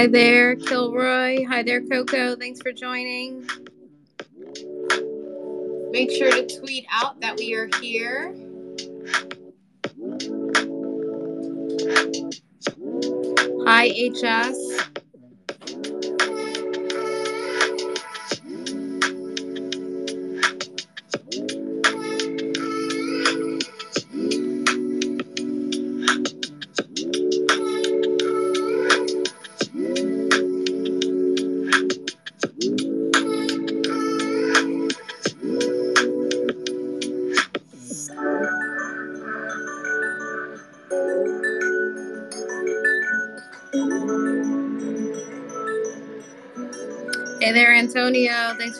[0.00, 1.44] Hi there, Kilroy.
[1.44, 2.34] Hi there, Coco.
[2.34, 3.46] Thanks for joining.
[5.90, 8.34] Make sure to tweet out that we are here.
[13.66, 14.69] Hi, HS.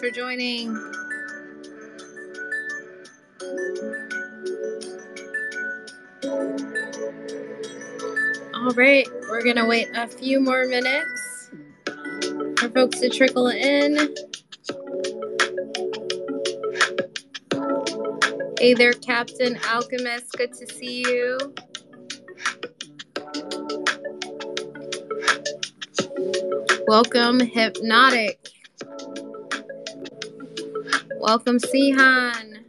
[0.00, 0.74] For joining.
[8.54, 11.50] All right, we're going to wait a few more minutes
[12.56, 14.14] for folks to trickle in.
[18.58, 20.32] Hey there, Captain Alchemist.
[20.32, 21.38] Good to see you.
[26.86, 28.49] Welcome, Hypnotic.
[31.20, 32.64] Welcome, Sihan.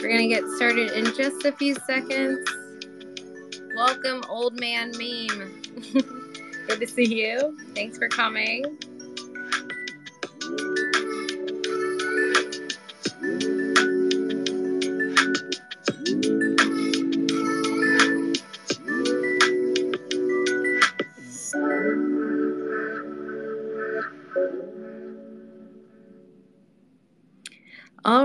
[0.00, 2.38] We're going to get started in just a few seconds.
[3.76, 5.60] Welcome, Old Man Meme.
[6.68, 7.54] Good to see you.
[7.74, 8.78] Thanks for coming.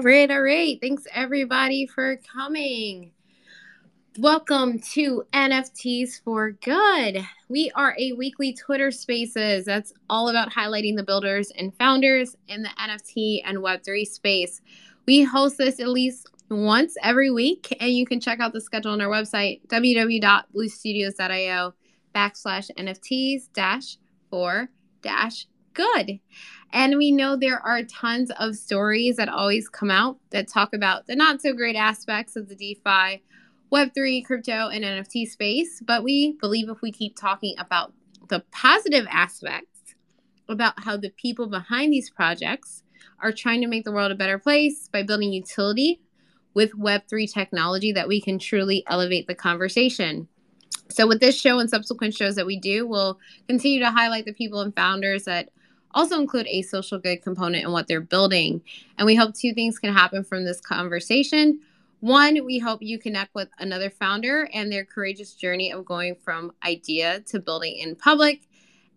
[0.04, 0.78] Right, all right.
[0.82, 3.14] Thanks everybody for coming.
[4.20, 7.26] Welcome to NFTs for Good.
[7.48, 12.64] We are a weekly Twitter Spaces that's all about highlighting the builders and founders in
[12.64, 14.60] the NFT and Web3 space.
[15.06, 18.92] We host this at least once every week, and you can check out the schedule
[18.92, 21.74] on our website, www.bluestudios.io
[22.14, 23.98] backslash NFTs dash
[24.30, 24.68] for
[25.02, 26.20] dash good.
[26.72, 31.06] And we know there are tons of stories that always come out that talk about
[31.06, 33.22] the not so great aspects of the DeFi
[33.74, 35.82] Web3, crypto, and NFT space.
[35.86, 37.94] But we believe if we keep talking about
[38.30, 39.96] the positive aspects,
[40.48, 42.84] about how the people behind these projects
[43.22, 46.02] are trying to make the world a better place by building utility
[46.54, 50.28] with Web3 technology, that we can truly elevate the conversation.
[50.90, 54.34] So, with this show and subsequent shows that we do, we'll continue to highlight the
[54.34, 55.50] people and founders that
[55.94, 58.62] also include a social good component in what they're building.
[58.98, 61.60] And we hope two things can happen from this conversation.
[62.00, 66.52] One, we hope you connect with another founder and their courageous journey of going from
[66.66, 68.42] idea to building in public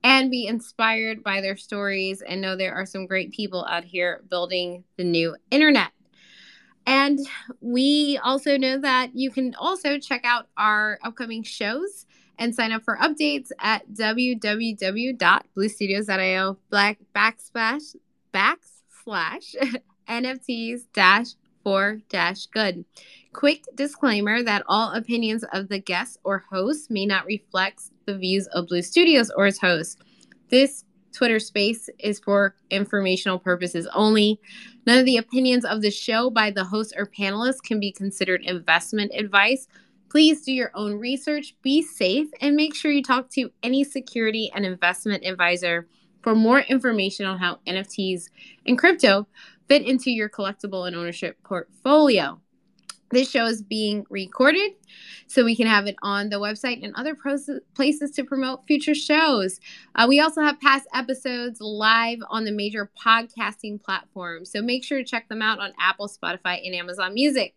[0.02, 4.22] and be inspired by their stories and know there are some great people out here
[4.28, 5.90] building the new internet.
[6.86, 7.18] And
[7.60, 12.05] we also know that you can also check out our upcoming shows
[12.38, 17.94] and sign up for updates at www.bluestudios.io black backslash
[18.32, 19.76] backslash
[20.08, 21.28] NFTs dash
[21.62, 22.84] for dash good.
[23.32, 28.46] Quick disclaimer that all opinions of the guests or hosts may not reflect the views
[28.48, 29.96] of Blue Studios or its hosts.
[30.48, 34.38] This Twitter space is for informational purposes only.
[34.86, 38.42] None of the opinions of the show by the host or panelists can be considered
[38.42, 39.66] investment advice.
[40.08, 44.50] Please do your own research, be safe, and make sure you talk to any security
[44.54, 45.88] and investment advisor
[46.22, 48.28] for more information on how NFTs
[48.66, 49.26] and crypto
[49.68, 52.40] fit into your collectible and ownership portfolio.
[53.10, 54.72] This show is being recorded
[55.28, 59.60] so we can have it on the website and other places to promote future shows.
[59.94, 64.98] Uh, we also have past episodes live on the major podcasting platforms, so make sure
[64.98, 67.54] to check them out on Apple, Spotify, and Amazon Music.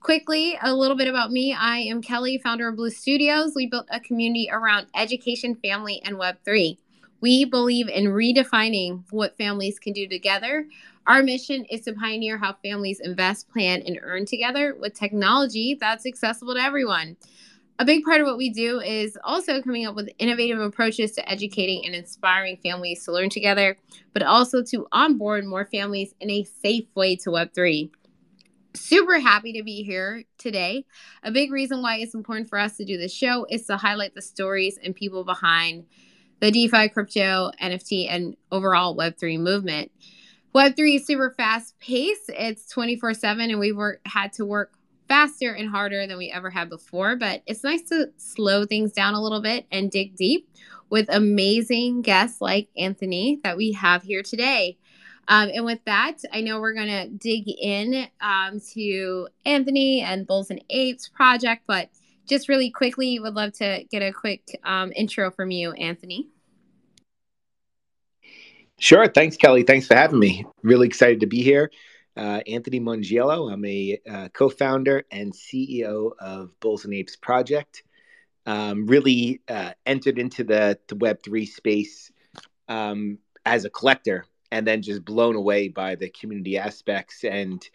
[0.00, 1.52] Quickly, a little bit about me.
[1.52, 3.54] I am Kelley, founder of Blue Studios.
[3.56, 6.78] We built a community around education, family, and Web3.
[7.20, 10.68] We believe in redefining what families can do together.
[11.08, 16.06] Our mission is to pioneer how families invest, plan, and earn together with technology that's
[16.06, 17.16] accessible to everyone.
[17.80, 21.28] A big part of what we do is also coming up with innovative approaches to
[21.28, 23.76] educating and inspiring families to learn together,
[24.12, 27.90] but also to onboard more families in a safe way to Web3
[28.80, 30.84] super happy to be here today.
[31.22, 34.14] A big reason why it's important for us to do this show is to highlight
[34.14, 35.84] the stories and people behind
[36.40, 39.90] the DeFi, crypto, NFT, and overall Web3 movement.
[40.54, 42.30] Web3 is super fast paced.
[42.30, 43.76] It's 24 7, and we've
[44.06, 44.72] had to work
[45.08, 47.16] faster and harder than we ever had before.
[47.16, 50.48] But it's nice to slow things down a little bit and dig deep
[50.90, 54.78] with amazing guests like Anthony that we have here today.
[55.28, 60.26] Um, and with that, I know we're going to dig in um, to Anthony and
[60.26, 61.90] Bulls and Apes project, but
[62.26, 66.28] just really quickly, would love to get a quick um, intro from you, Anthony.
[68.78, 69.06] Sure.
[69.08, 69.64] Thanks, Kelley.
[69.64, 70.44] Thanks for having me.
[70.62, 71.70] Really excited to be here.
[72.16, 73.52] Uh, Anthony Mongiello.
[73.52, 77.82] I'm a uh, co founder and CEO of Bulls and Apes Project.
[78.46, 82.10] Um, really uh, entered into the, the Web3 space
[82.68, 87.68] um, as a collector and then just blown away by the community aspects and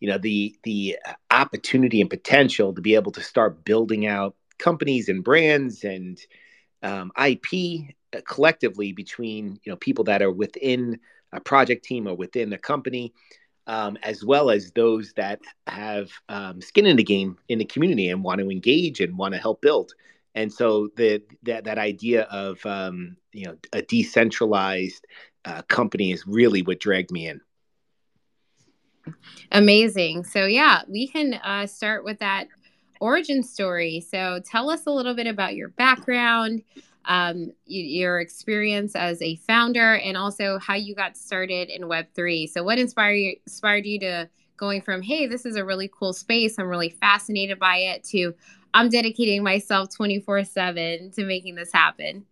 [0.00, 0.98] you know the the
[1.30, 6.20] opportunity and potential to be able to start building out companies and brands and
[6.82, 10.98] um, IP uh, collectively between you know people that are within
[11.32, 13.12] a project team or within a company,
[13.66, 18.08] um, as well as those that have um, skin in the game in the community
[18.08, 19.92] and want to engage and want to help build.
[20.34, 25.06] And so the that that idea of um, you know a decentralized
[25.44, 27.40] uh, company is really what dragged me in.
[29.50, 30.24] Amazing.
[30.24, 32.48] So yeah, we can uh, start with that
[33.00, 34.00] origin story.
[34.00, 36.62] So tell us a little bit about your background,
[37.06, 42.46] um, your experience as a founder, and also how you got started in Web three.
[42.46, 46.12] So what inspired you, inspired you to going from hey, this is a really cool
[46.12, 48.34] space, I'm really fascinated by it, to
[48.74, 52.24] I'm dedicating myself 24 seven to making this happen.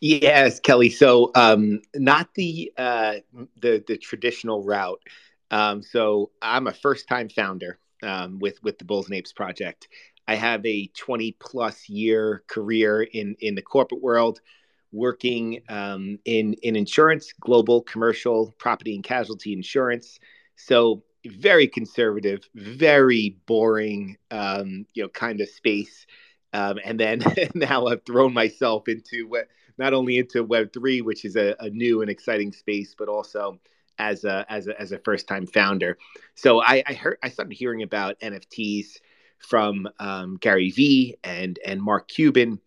[0.00, 0.90] Yes, Kelley.
[0.90, 3.16] So um, not the uh,
[3.60, 5.00] the the traditional route.
[5.50, 9.88] Um, so I'm a first time founder um, with with the Bulls and Apes project.
[10.26, 14.40] I have a 20 plus year career in in the corporate world,
[14.90, 20.18] working um, in in insurance, global commercial property and casualty insurance.
[20.56, 26.06] So very conservative, very boring, um, you know, kind of space.
[26.54, 27.22] Um, and then
[27.54, 29.48] now I've thrown myself into what
[29.80, 33.58] not only into Web three, which is a, a, new and exciting space, but also
[33.98, 35.96] as a as a, as a first time founder.
[36.34, 38.98] So I, I heard I started hearing about NFTs
[39.38, 42.60] from um, Gary Vee and and Mark Cuban,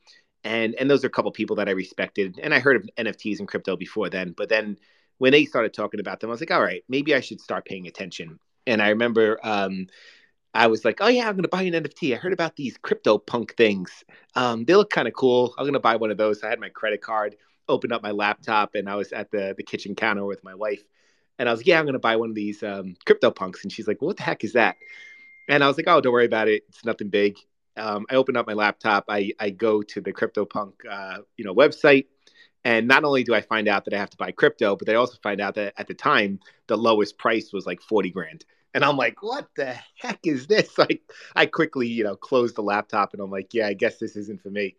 [0.43, 3.39] and and those are a couple people that I respected, and I heard of NFTs
[3.39, 4.33] and crypto before then.
[4.35, 4.77] But then
[5.19, 7.65] when they started talking about them, I was like, all right, maybe I should start
[7.65, 8.39] paying attention.
[8.65, 9.87] And I remember um,
[10.53, 12.13] I was like, oh yeah, I'm gonna buy an NFT.
[12.13, 14.03] I heard about these CryptoPunk things.
[14.35, 15.53] Um, they look kind of cool.
[15.57, 16.43] I'm gonna buy one of those.
[16.43, 17.35] I had my credit card,
[17.67, 20.83] opened up my laptop, and I was at the the kitchen counter with my wife.
[21.39, 23.63] And I was like, yeah, I'm gonna buy one of these um, CryptoPunks.
[23.63, 24.75] And she's like, what the heck is that?
[25.49, 26.63] And I was like, oh, don't worry about it.
[26.69, 27.37] It's nothing big.
[27.75, 29.05] Um, I opened up my laptop.
[29.09, 32.05] I I go to the CryptoPunk uh, you know website,
[32.63, 34.95] and not only do I find out that I have to buy crypto, but I
[34.95, 38.45] also find out that at the time the lowest price was like forty grand.
[38.73, 40.77] And I'm like, what the heck is this?
[40.77, 41.01] Like,
[41.35, 44.41] I quickly, you know, closed the laptop and I'm like, yeah, I guess this isn't
[44.41, 44.75] for me.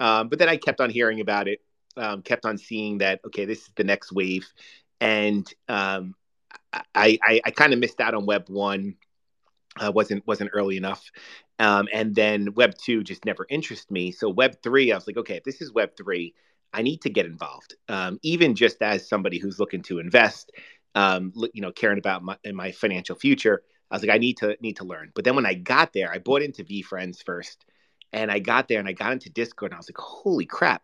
[0.00, 1.60] Um, but then I kept on hearing about it,
[1.96, 4.46] um, kept on seeing that, okay, this is the next wave.
[5.00, 6.14] And um,
[6.72, 8.94] I, I, I kind of missed out on Web 1.
[9.80, 11.08] Uh, wasn't wasn't early enough,
[11.60, 14.10] um, and then Web two just never interested me.
[14.10, 16.34] So Web three, I was like, okay, if this is Web three,
[16.72, 17.76] I need to get involved.
[17.88, 20.50] Um, even just as somebody who's looking to invest,
[20.94, 23.62] um, you know, caring about my, my financial future.
[23.90, 25.12] I was like, I need to need to learn.
[25.14, 27.64] But then when I got there, I bought into VeeFriends first,
[28.12, 30.82] and I got there and I got into Discord, and I was like, holy crap!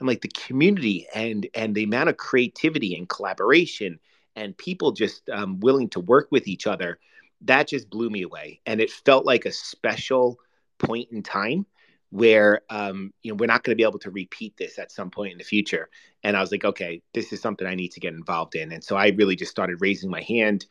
[0.00, 3.98] I'm like the community and and the amount of creativity and collaboration
[4.36, 6.98] and people just um, willing to work with each other.
[7.42, 10.38] That just blew me away, and it felt like a special
[10.78, 11.66] point in time
[12.10, 15.10] where um, you know we're not going to be able to repeat this at some
[15.10, 15.88] point in the future.
[16.22, 18.72] And I was like, okay, this is something I need to get involved in.
[18.72, 20.66] And so I really just started raising my hand,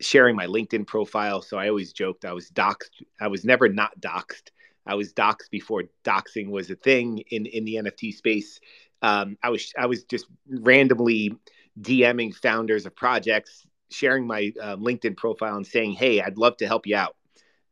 [0.00, 1.42] sharing my LinkedIn profile.
[1.42, 3.02] So I always joked I was doxxed.
[3.20, 4.50] I was never not doxed
[4.88, 8.58] I was doxed before doxing was a thing in in the NFT space.
[9.02, 11.36] Um, I was I was just randomly
[11.78, 16.66] DMing founders of projects, sharing my uh, LinkedIn profile and saying, "Hey, I'd love to
[16.66, 17.14] help you out."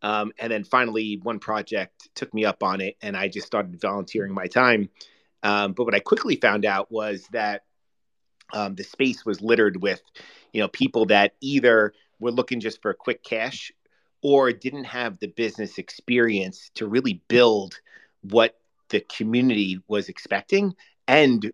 [0.02, 3.80] Um, and then finally, one project took me up on it, and I just started
[3.80, 4.88] volunteering my time.
[5.42, 7.62] Um, but what I quickly found out was that
[8.52, 10.02] um, the space was littered with,
[10.52, 13.72] you know, people that either were looking just for quick cash
[14.22, 17.80] or didn't have the business experience to really build
[18.22, 20.74] what the community was expecting
[21.08, 21.52] and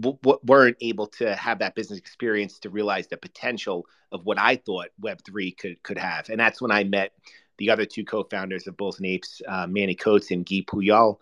[0.00, 4.56] w- weren't able to have that business experience to realize the potential of what I
[4.56, 6.28] thought Web3 could could have.
[6.28, 7.12] And that's when I met
[7.58, 11.18] the other two co-founders of Bulls and Apes, uh, Manny Coates and Guy Puyol.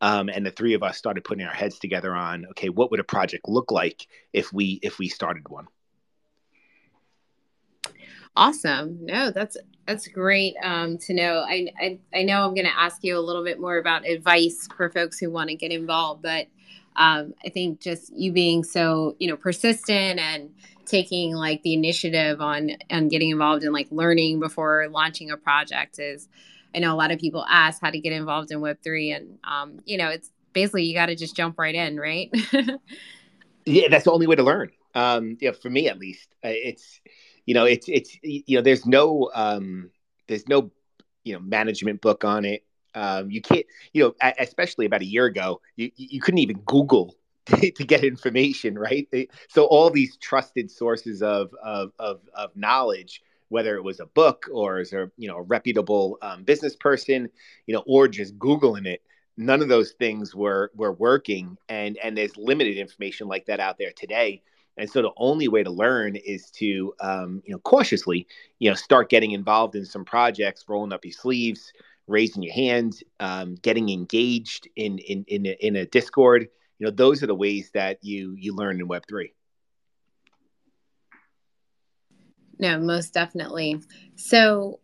[0.00, 3.00] Um, and the three of us started putting our heads together on, okay, what would
[3.00, 5.66] a project look like if we if we started one?
[8.36, 8.98] Awesome.
[9.04, 11.44] No, that's that's great um, to know.
[11.48, 14.68] I, I, I know I'm going to ask you a little bit more about advice
[14.76, 16.46] for folks who want to get involved, but
[16.98, 20.50] um, I think just you being so you know persistent and
[20.84, 25.98] taking like the initiative on on getting involved in like learning before launching a project
[25.98, 26.28] is.
[26.74, 29.38] I know a lot of people ask how to get involved in Web three, and
[29.42, 32.30] um, you know it's basically you got to just jump right in, right?
[33.64, 34.70] yeah, that's the only way to learn.
[34.94, 37.00] Um, yeah, for me at least, uh, it's
[37.48, 39.90] you know, it's it's you know, there's no um,
[40.26, 40.70] there's no
[41.24, 42.62] you know management book on it.
[42.98, 47.14] Um, you can't, you know, especially about a year ago, you you couldn't even Google
[47.46, 49.08] to, get information, right?
[49.48, 54.44] So all these trusted sources of of of, of knowledge whether it was a book
[54.52, 57.30] or as a you know a reputable um, business person
[57.66, 59.00] you know or just googling it
[59.38, 63.78] none of those things were were working and and there's limited information like that out
[63.78, 64.42] there today
[64.78, 68.28] and so the only way to learn is to, um, you know, cautiously,
[68.60, 71.72] you know, start getting involved in some projects, rolling up your sleeves,
[72.08, 76.48] raising your hand, um, getting engaged in in in a, in a Discord.
[76.78, 79.34] You know, those are the ways that you you learn in Web three.
[82.58, 83.80] No, most definitely.
[84.16, 84.80] So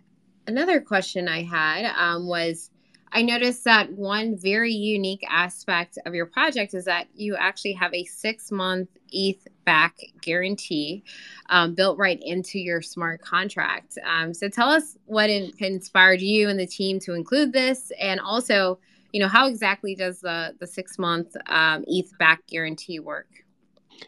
[0.47, 2.71] another question I had um, was
[3.15, 7.95] I noticed that one very unique aspect of your project is that you actually have
[7.95, 11.05] a six month ETH back guarantee
[11.49, 13.97] um, built right into your smart contract.
[14.05, 18.19] Um, so tell us what in- inspired you and the team to include this, and
[18.19, 18.81] also,
[19.13, 23.29] you know, how exactly does the the six month um, ETH back guarantee work?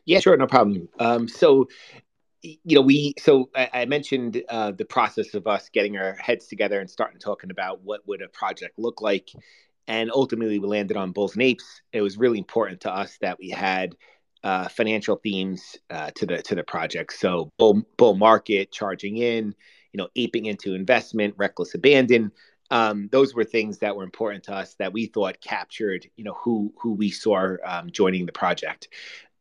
[0.04, 0.88] Yeah, sure, no problem.
[0.98, 1.68] Um, so
[2.64, 6.80] you know, we so I, mentioned uh, the process of us getting our heads together
[6.80, 9.30] and starting talking about what would a project look like,
[9.86, 11.82] and ultimately we landed on Bulls and Apes.
[11.92, 13.94] It was really important to us that we had
[14.44, 17.12] uh, financial themes uh, to the to the project.
[17.14, 19.54] So bull bull market, charging in,
[19.92, 22.32] you know, aping into investment, reckless abandon.
[22.70, 26.34] Um, those were things that were important to us that we thought captured, you know,
[26.34, 28.88] who who we saw um, joining the project.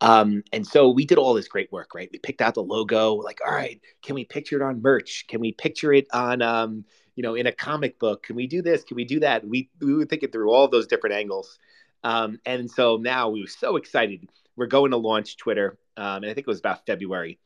[0.02, 2.10] Um, and so we did all this great work, right?
[2.12, 5.26] We picked out the logo, like, all right, can we picture it on merch?
[5.28, 6.86] Can we picture it on, um,
[7.16, 8.24] you know, in a comic book?
[8.24, 8.84] Can we do this?
[8.84, 9.48] Can we do that?
[9.48, 11.58] We, we were thinking through all those different angles.
[12.04, 14.30] Um, and so now we were so excited.
[14.56, 15.78] We're going to launch Twitter.
[15.98, 17.40] Um, and I think it was about February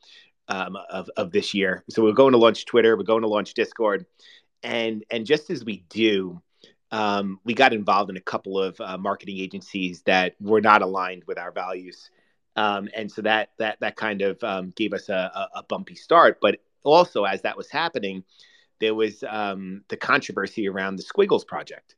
[0.47, 1.83] um, of, of this year.
[1.89, 2.97] So we're going to launch Twitter.
[2.97, 4.05] We're going to launch Discord.
[4.63, 6.41] And, and just as we do,
[6.91, 11.23] um, we got involved in a couple of uh, marketing agencies that were not aligned
[11.25, 12.09] with our values.
[12.59, 16.39] Um, and so that that that kind of um, gave us a, a, bumpy start.
[16.41, 18.25] But also, as that was happening,
[18.81, 21.95] there was um, the controversy around the Squiggles project,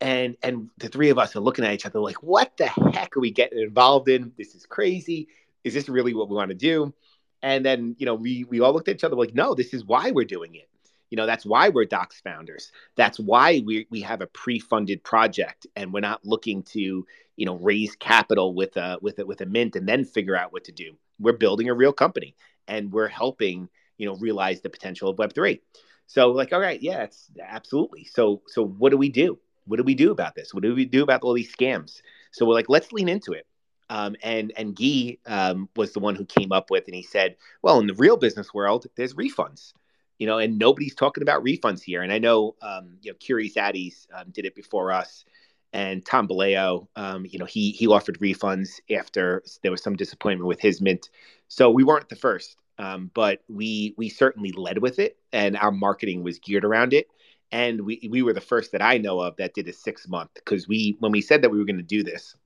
[0.00, 3.14] and and the three of us are looking at each other like, "What the heck
[3.14, 4.32] are we getting involved in?
[4.38, 5.28] This is crazy.
[5.64, 6.94] Is this really what we want to do?"
[7.42, 9.84] And then you know we we all looked at each other like, "No, this is
[9.84, 10.70] why we're doing it."
[11.10, 12.70] You know, that's why we're doxxed founders.
[12.96, 17.56] That's why we, we have a pre-funded project and we're not looking to, you know,
[17.56, 20.72] raise capital with a with a with a mint and then figure out what to
[20.72, 20.92] do.
[21.18, 22.36] We're building a real company
[22.68, 25.60] and we're helping, you know, realize the potential of Web3.
[26.06, 28.04] So like, all right, yeah, it's absolutely.
[28.04, 29.38] So so what do we do?
[29.66, 30.54] What do we do about this?
[30.54, 32.02] What do we do about all these scams?
[32.30, 33.46] So we're like, let's lean into it.
[33.88, 37.36] Um, and and Guy um, was the one who came up with, and he said,
[37.62, 39.72] well, in the real business world, there's refunds
[40.20, 42.02] you know, and nobody's talking about refunds here.
[42.02, 45.24] And I know, um, you know, Curious Addys um, did it before us,
[45.72, 50.46] and Tom Bilyeu, um, you know, he he offered refunds after there was some disappointment
[50.46, 51.08] with his mint.
[51.48, 55.72] So we weren't the first, um, but we we certainly led with it, and our
[55.72, 57.06] marketing was geared around it.
[57.50, 60.32] And we we were the first that I know of that did a six month
[60.34, 62.36] because we when we said that we were going to do this,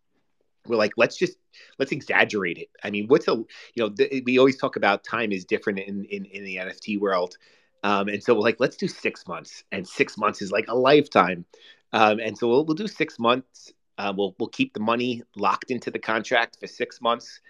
[0.66, 1.38] we're like let's just
[1.78, 5.30] let's exaggerate it i mean what's a you know th- we always talk about time
[5.30, 7.36] is different in in, in the nft world
[7.84, 10.74] um, and so we're like, let's do six months, and six months is like a
[10.74, 11.44] lifetime.
[11.92, 13.72] Um, and so we'll, we'll do six months.
[13.98, 17.40] Uh, we'll we'll keep the money locked into the contract for six months,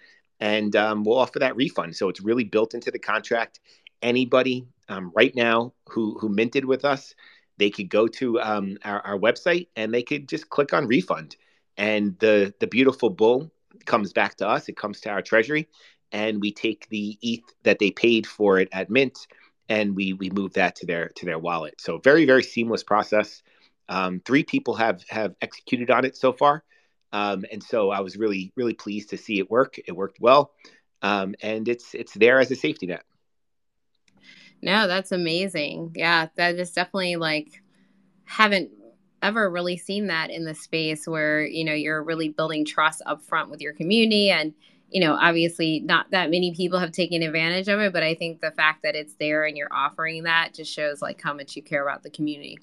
[0.41, 1.95] and um, we'll offer that refund.
[1.95, 3.61] So it's really built into the contract.
[4.01, 7.15] Anybody um, right now who who minted with us,
[7.57, 11.37] they could go to um, our, our website and they could just click on refund,
[11.77, 13.49] and the the beautiful bull
[13.85, 14.67] comes back to us.
[14.67, 15.69] It comes to our treasury,
[16.11, 19.17] and we take the ETH that they paid for it at mint
[19.69, 21.75] and we we move that to their to their wallet.
[21.79, 23.41] So very very seamless process.
[23.87, 26.63] Um, three people have have executed on it so far,
[27.11, 29.77] um, and so I was really really pleased to see it work.
[29.85, 30.51] It worked well,
[31.01, 33.03] um, and it's it's there as a safety net.
[34.61, 35.93] No, that's amazing.
[35.95, 37.61] Yeah, that is definitely like
[38.25, 38.71] haven't
[39.21, 43.21] ever really seen that in the space where you know you're really building trust up
[43.21, 44.53] front with your community and
[44.89, 48.41] you know, obviously not that many people have taken advantage of it, but I think
[48.41, 51.61] the fact that it's there and you're offering that just shows like how much you
[51.61, 52.59] care about the community.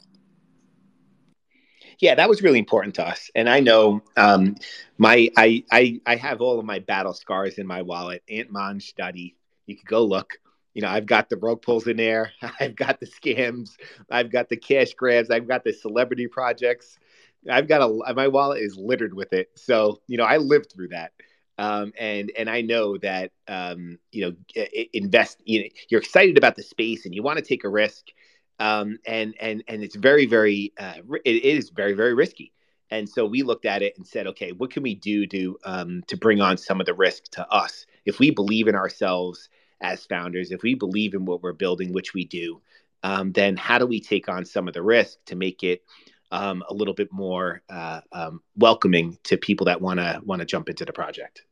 [1.98, 4.56] Yeah, that was really important to us, and I know um,
[4.98, 8.22] my I, I I have all of my battle scars in my wallet.
[8.30, 9.34] Antmanj.eth.
[9.66, 10.38] You could go look.
[10.74, 12.32] You know, I've got the rug pulls in there.
[12.60, 13.76] I've got the scams.
[14.10, 15.30] I've got the cash grabs.
[15.30, 16.98] I've got the celebrity projects.
[17.48, 19.50] I've got a my wallet is littered with it.
[19.56, 21.12] So you know, I lived through that.
[21.62, 25.40] Um, and and I know that um, you know invest.
[25.44, 28.06] You know, you're excited about the space and you want to take a risk,
[28.58, 32.52] um, and and and it's very very uh, it is very very risky.
[32.90, 36.02] And so we looked at it and said, okay, what can we do to um,
[36.08, 37.86] to bring on some of the risk to us?
[38.04, 39.48] If we believe in ourselves
[39.80, 42.60] as founders, if we believe in what we're building, which we do,
[43.04, 45.84] um, then how do we take on some of the risk to make it
[46.32, 50.46] um, a little bit more uh, um, welcoming to people that want to want to
[50.46, 51.44] jump into the project.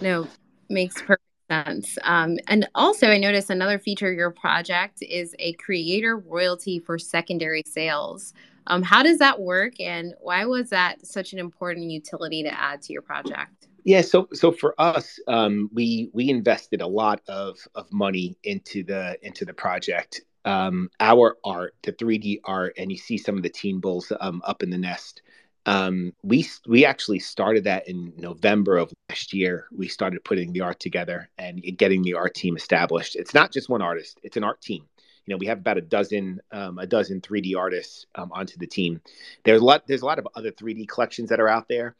[0.00, 0.26] No,
[0.68, 1.98] makes perfect sense.
[2.04, 6.98] Um, and also, I noticed another feature of your project is a creator royalty for
[6.98, 8.32] secondary sales.
[8.66, 12.82] Um, how does that work, and why was that such an important utility to add
[12.82, 13.68] to your project?
[13.84, 18.84] Yeah, so so for us, um, we we invested a lot of of money into
[18.84, 23.42] the into the project, um, our art, the 3D art, and you see some of
[23.42, 25.22] the teen bulls um, up in the nest.
[25.66, 29.66] Um, we we actually started that in November of last year.
[29.70, 33.16] We started putting the art together and getting the art team established.
[33.16, 34.86] It's not just one artist; it's an art team.
[35.26, 38.66] You know, we have about a dozen um, a dozen 3D artists um, onto the
[38.66, 39.00] team.
[39.44, 41.96] There's a lot there's a lot of other 3D collections that are out there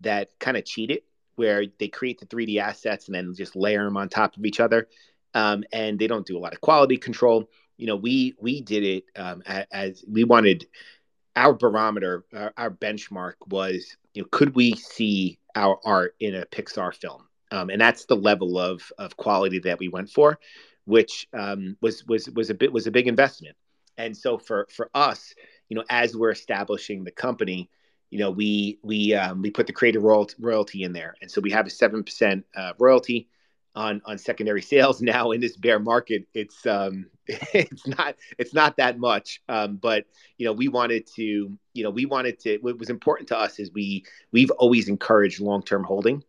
[0.00, 1.04] that kind of cheat it,
[1.36, 4.58] where they create the 3D assets and then just layer them on top of each
[4.58, 4.88] other,
[5.34, 8.84] um, and they don't do a lot of quality control you know, we we did
[8.84, 10.66] it um, as, as, we wanted.
[11.36, 16.46] Our barometer, our, our, benchmark was, you know, could we see our art in a
[16.46, 17.26] Pixar film?
[17.50, 20.38] Um, and that's the level of of quality that we went for,
[20.84, 23.56] which um, was was was a bit was a big investment.
[23.96, 25.34] And so for for us,
[25.68, 27.70] you know, as we're establishing the company,
[28.10, 31.50] you know, we we um, we put the creative royalty, in there, and so we
[31.50, 33.28] have a seven percent uh, royalty
[33.74, 38.76] on on secondary sales now in this bear market it's um it's not it's not
[38.76, 39.40] that much.
[39.48, 40.04] Um but
[40.36, 43.58] you know we wanted to you know we wanted to what was important to us
[43.58, 46.22] is we we've always encouraged long-term holding.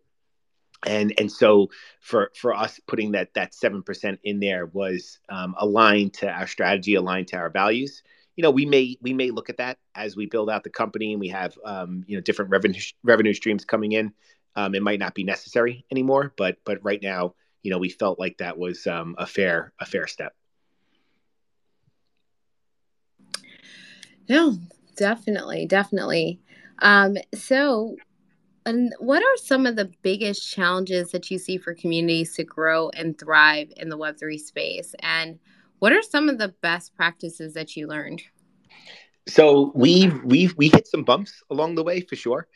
[0.86, 6.13] And and so for for us putting that that 7% in there was um, aligned
[6.15, 8.03] to our strategy aligned to our values.
[8.36, 11.12] You know we may we may look at that as we build out the company
[11.12, 14.13] and we have um, you know different revenue revenue streams coming in
[14.55, 16.33] um, it might not be necessary anymore.
[16.37, 19.85] But but right now, you know, we felt like that was um, a fair a
[19.85, 20.33] fair step.
[24.29, 24.57] No,
[24.95, 26.39] definitely, definitely.
[26.79, 27.95] Um, so,
[28.65, 32.89] and what are some of the biggest challenges that you see for communities to grow
[32.89, 35.39] and thrive in the Web three space, and
[35.79, 38.23] what are some of the best practices that you learned?
[39.27, 42.47] So we we we hit some bumps along the way for sure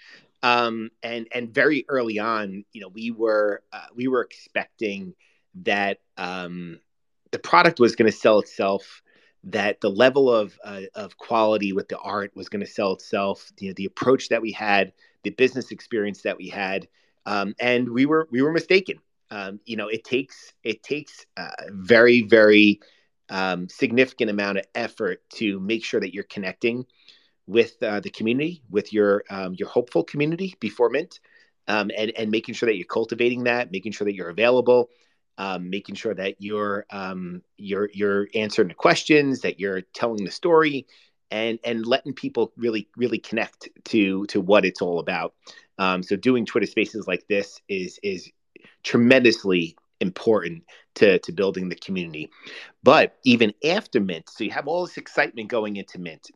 [0.41, 5.13] um, and and very early on, you know, we were uh, we were expecting
[5.63, 6.79] that um,
[7.31, 9.01] the product was going to sell itself,
[9.45, 13.51] that the level of uh, of quality with the art was going to sell itself.
[13.59, 16.87] You know, the approach that we had, the business experience that we had,
[17.25, 18.99] um, and we were we were mistaken.
[19.31, 22.79] Um, you know, it takes it takes a very very
[23.29, 26.85] um, significant amount of effort to make sure that you're connecting
[27.49, 31.19] with uh, the community, with your um, your hopeful community before Mint,
[31.67, 34.89] um, and and making sure that you're cultivating that, making sure that you're available,
[35.39, 40.31] um, making sure that you're um, you're you're answering the questions, that you're telling the
[40.31, 40.85] story,
[41.31, 45.33] and and letting people really really connect to to what it's all about.
[45.79, 48.31] Um, so doing Twitter Spaces like this is is
[48.83, 50.63] tremendously important
[50.95, 52.29] to to building the community.
[52.83, 56.29] But even after Mint, so you have all this excitement going into Mint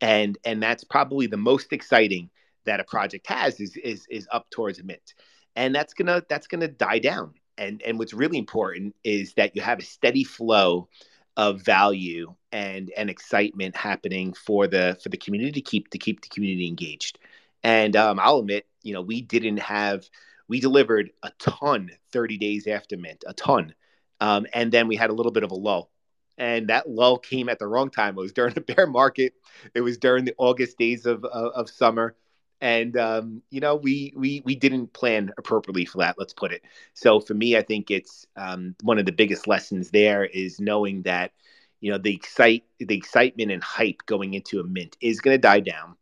[0.00, 2.30] and and that's probably the most exciting
[2.64, 5.14] that a project has is is is up towards a mint.
[5.56, 7.34] And that's gonna that's gonna die down.
[7.58, 10.88] And and what's really important is that you have a steady flow
[11.36, 16.20] of value and and excitement happening for the for the community to keep to keep
[16.22, 17.18] the community engaged.
[17.62, 20.08] And um, i'll admit you know we didn't have
[20.48, 23.74] we delivered a ton 30 days after mint a ton.
[24.20, 25.90] Um, and then we had a little bit of a lull
[26.40, 28.16] and that lull came at the wrong time.
[28.16, 29.34] It was during the bear market.
[29.74, 32.16] It was during the August days of of, of summer,
[32.60, 36.16] and um, you know we we we didn't plan appropriately for that.
[36.18, 36.62] Let's put it.
[36.94, 41.02] So for me, I think it's um, one of the biggest lessons there is knowing
[41.02, 41.32] that
[41.80, 45.40] you know the excite the excitement and hype going into a mint is going to
[45.40, 45.94] die down,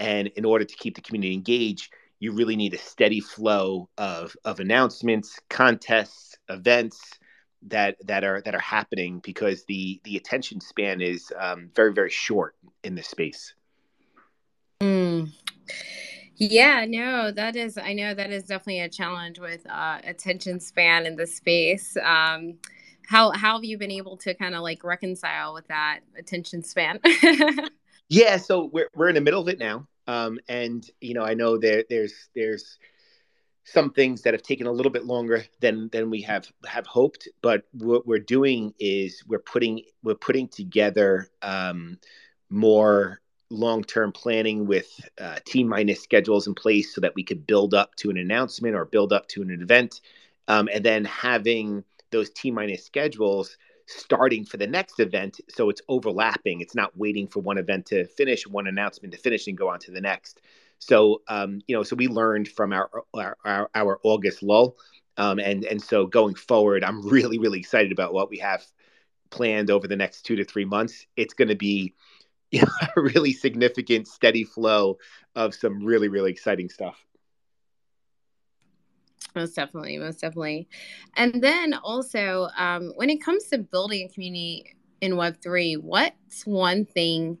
[0.00, 4.36] and in order to keep the community engaged, you really need a steady flow of
[4.44, 7.00] of announcements, contests, events
[7.68, 12.10] that that are that are happening because the the attention span is um, very very
[12.10, 13.54] short in this space.
[14.80, 15.32] Mm.
[16.36, 17.78] Yeah, no, that is.
[17.78, 21.96] I know that is definitely a challenge with uh, attention span in the space.
[21.96, 22.54] Um,
[23.06, 26.98] how how have you been able to kind of like reconcile with that attention span?
[28.08, 31.34] yeah, so we're we're in the middle of it now, um, and you know I
[31.34, 32.78] know there there's there's
[33.64, 37.28] some things that have taken a little bit longer than than we have have hoped,
[37.42, 41.98] but what we're doing is we're putting we're putting together um,
[42.50, 47.72] more long-term planning with uh, T minus schedules in place so that we could build
[47.72, 50.00] up to an announcement or build up to an event
[50.48, 55.82] um, and then having those T minus schedules starting for the next event so it's
[55.88, 56.60] overlapping.
[56.60, 59.78] It's not waiting for one event to finish one announcement to finish and go on
[59.80, 60.42] to the next
[60.84, 64.76] so um, you know so we learned from our our, our, our august lull
[65.16, 68.64] um, and and so going forward i'm really really excited about what we have
[69.30, 71.94] planned over the next two to three months it's going to be
[72.54, 74.98] you know, a really significant, steady flow
[75.34, 77.04] of some really, really exciting stuff.
[79.34, 80.68] Most definitely, most definitely.
[81.16, 86.84] And then also, um, when it comes to building a community in Web3, what's one
[86.84, 87.38] thing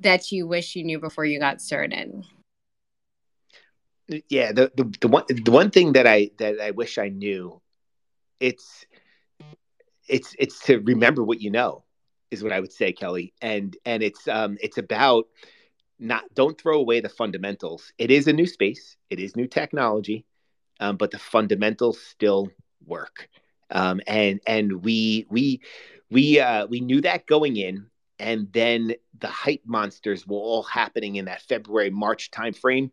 [0.00, 2.24] that you wish you knew before you got started?
[4.28, 7.60] Yeah, the, the, the one the one thing that I that I wish I knew,
[8.40, 8.84] it's
[10.08, 11.84] it's it's to remember what you know
[12.30, 13.32] is what I would say, Kelley.
[13.40, 15.26] And and it's um it's about
[16.00, 17.92] not don't throw away the fundamentals.
[17.98, 18.96] It is a new space.
[19.10, 20.26] It is new technology,
[20.80, 22.48] um, but the fundamentals still
[22.84, 23.28] work.
[23.70, 25.60] Um, and and we we
[26.10, 27.86] we uh, we knew that going in,
[28.18, 32.90] and then the hype monsters were all happening in that February March timeframe.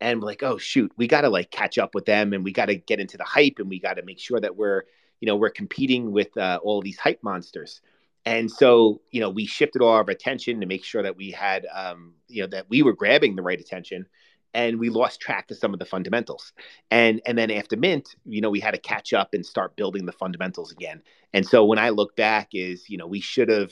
[0.00, 2.66] And like, oh shoot, we got to like catch up with them, and we got
[2.66, 4.82] to get into the hype, and we got to make sure that we're
[5.20, 7.80] you know we're competing with uh, all these hype monsters.
[8.26, 11.64] And so, you know, we shifted all our attention to make sure that we had,
[11.72, 14.06] um, you know, that we were grabbing the right attention,
[14.52, 16.52] and we lost track of some of the fundamentals.
[16.90, 20.06] And and then after Mint, you know, we had to catch up and start building
[20.06, 21.02] the fundamentals again.
[21.32, 23.70] And so when I look back, is you know, we should have,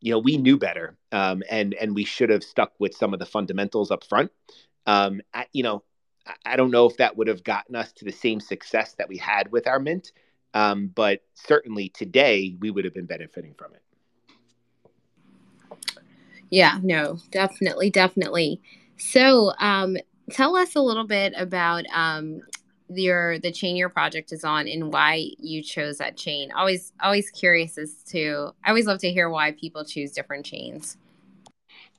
[0.00, 3.18] you know, we knew better, um, and and we should have stuck with some of
[3.18, 4.30] the fundamentals up front.
[4.88, 5.84] Um, I, you know,
[6.46, 9.18] I don't know if that would have gotten us to the same success that we
[9.18, 10.12] had with our Mint.
[10.54, 13.82] Um, but certainly today we would have been benefiting from it.
[16.50, 18.62] Yeah, no, definitely, definitely.
[18.96, 19.98] So, um,
[20.30, 22.40] tell us a little bit about um,
[22.88, 26.50] your the chain your project is on and why you chose that chain.
[26.52, 28.54] Always, always curious as to.
[28.64, 30.96] I always love to hear why people choose different chains.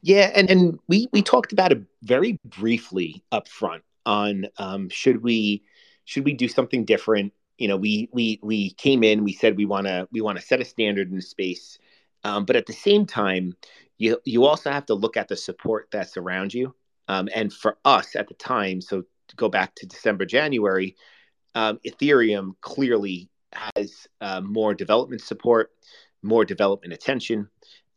[0.01, 5.21] Yeah, and and we we talked about it very briefly up front on um, should
[5.23, 5.63] we
[6.05, 7.33] should we do something different.
[7.57, 9.23] You know, we we we came in.
[9.23, 11.77] We said we want to we want to set a standard in the space,
[12.23, 13.55] um, but at the same time,
[13.97, 16.73] you you also have to look at the support that's around you.
[17.07, 20.95] Um, and for us at the time, so to go back to December, January,
[21.55, 25.71] um, Ethereum clearly has uh, more development support,
[26.21, 27.49] more development attention,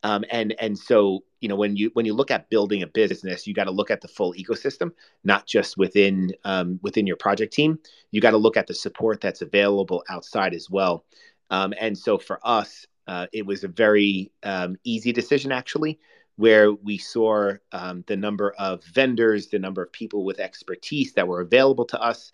[0.03, 3.47] um, and and so you know when you when you look at building a business,
[3.47, 4.91] you got to look at the full ecosystem,
[5.23, 7.79] not just within um, within your project team.
[8.11, 11.05] You got to look at the support that's available outside as well.
[11.49, 15.99] Um, and so for us, uh, it was a very um, easy decision, actually,
[16.35, 21.27] where we saw um, the number of vendors, the number of people with expertise that
[21.27, 22.31] were available to us.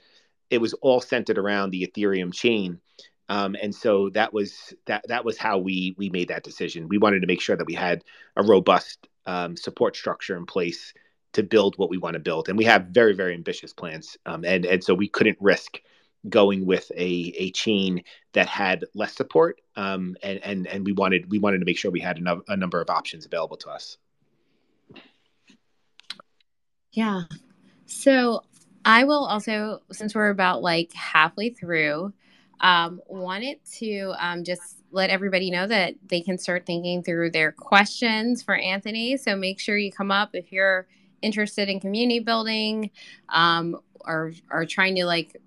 [0.50, 2.80] It was all centered around the Ethereum chain.
[3.30, 6.90] Um, and so that was that that was how we we made that decision.
[6.90, 8.04] We wanted to make sure that we had
[8.36, 10.94] a robust um, support structure in place
[11.34, 14.18] to build what we want to build, and we have very very ambitious plans.
[14.26, 15.80] Um, and and so we couldn't risk
[16.28, 21.32] going with a, a chain that had less support um, and, and and we wanted
[21.32, 23.98] we wanted to make sure we had no, a number of options available to us
[26.92, 27.22] yeah
[27.86, 28.44] so
[28.84, 32.12] i will also since we're about like halfway through
[32.62, 37.52] um, wanted to um, just let everybody know that they can start thinking through their
[37.52, 40.88] questions for anthony so make sure you come up if you're
[41.22, 42.90] interested in community building
[43.30, 45.40] um, or are trying to like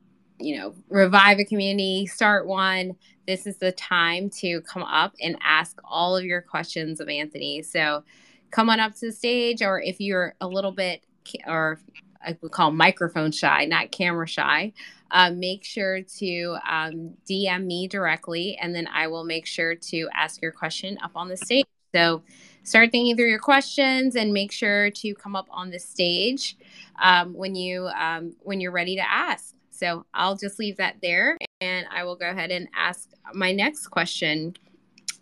[0.42, 2.96] you know, revive a community, start one,
[3.26, 7.62] this is the time to come up and ask all of your questions of Anthony.
[7.62, 8.02] So
[8.50, 11.04] come on up to the stage, or if you're a little bit,
[11.46, 11.78] or
[12.24, 14.72] I would call microphone shy, not camera shy,
[15.10, 20.08] uh, make sure to um, DM me directly, and then I will make sure to
[20.14, 21.66] ask your question up on the stage.
[21.94, 22.22] So
[22.62, 26.56] start thinking through your questions and make sure to come up on the stage
[27.00, 29.54] um, when you um, when you're ready to ask.
[29.70, 33.88] So I'll just leave that there, and I will go ahead and ask my next
[33.88, 34.54] question.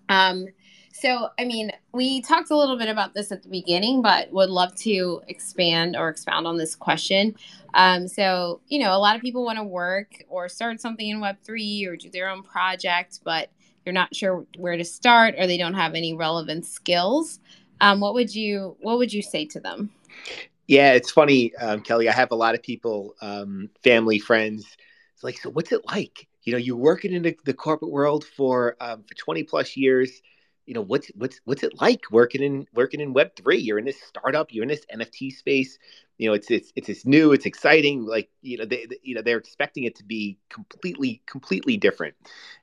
[0.09, 0.47] Um,
[1.01, 4.51] so, I mean, we talked a little bit about this at the beginning, but would
[4.51, 7.35] love to expand or expound on this question.
[7.73, 11.21] Um, so, you know, a lot of people want to work or start something in
[11.21, 13.51] Web3 or do their own project, but
[13.83, 17.41] they're not sure where to start or they don't have any relevant skills.
[17.81, 19.91] Um, what would you What would you say to them?
[20.67, 22.09] Yeah, it's funny, um, Kelley.
[22.11, 24.77] I have a lot of people, um, family, friends.
[25.15, 26.29] It's like, so what's it like?
[26.43, 30.21] You know, you're working in the, the corporate world for um, for 20 plus years
[30.66, 33.85] you know what's what's what's it like working in working in web 3 you're in
[33.85, 35.79] this startup you're in this nft space
[36.18, 39.14] you know it's it's it's, it's new it's exciting like you know they, they, you
[39.14, 42.14] know they're expecting it to be completely completely different.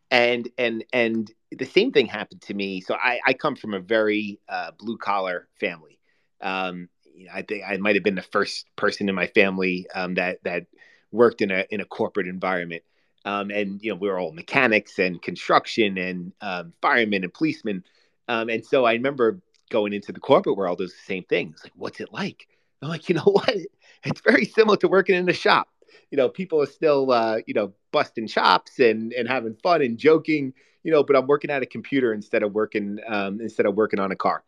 [0.10, 2.82] And and and the same thing happened to me.
[2.82, 6.00] So i i come from a very uh, blue collar family.
[6.42, 9.88] Um you know, i think i might have been the first person in my family
[9.96, 10.68] um, that that
[11.12, 12.84] worked in a in a corporate environment
[13.28, 17.84] um, and you know we were all mechanics and construction and um, firemen and policemen
[18.28, 21.52] um, and so I remember going into the corporate world, it was the same thing.
[21.54, 22.48] It's like, what's it like?
[22.82, 23.56] I'm like, you know what?
[24.04, 25.70] It's very similar to working in a shop.
[26.12, 29.98] You know, people are still, uh, you know, busting chops and and having fun and
[29.98, 30.54] joking.
[30.84, 34.00] You know, but I'm working at a computer instead of working um, instead of working
[34.00, 34.44] on a car.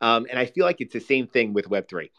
[0.00, 2.10] Um, and I feel like it's the same thing with Web three.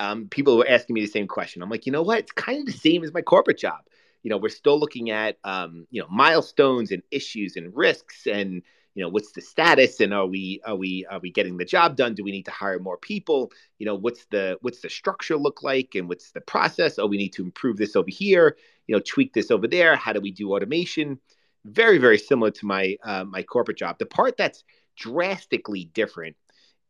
[0.00, 1.62] Um, people were asking me the same question.
[1.62, 2.18] I'm like, you know what?
[2.18, 3.80] It's kind of the same as my corporate job.
[4.24, 8.62] You know, we're still looking at um, you know milestones and issues and risks and
[8.96, 11.96] you know what's the status and are we are we are we getting the job
[11.96, 12.14] done?
[12.14, 13.52] Do we need to hire more people?
[13.78, 16.98] You know what's the what's the structure look like and what's the process?
[16.98, 18.56] Oh we need to improve this over here
[18.86, 19.96] you know tweak this over there.
[19.96, 21.18] How do we do automation?
[21.64, 23.98] Very very similar to my uh, my corporate job.
[23.98, 24.64] The part that's
[24.96, 26.36] drastically different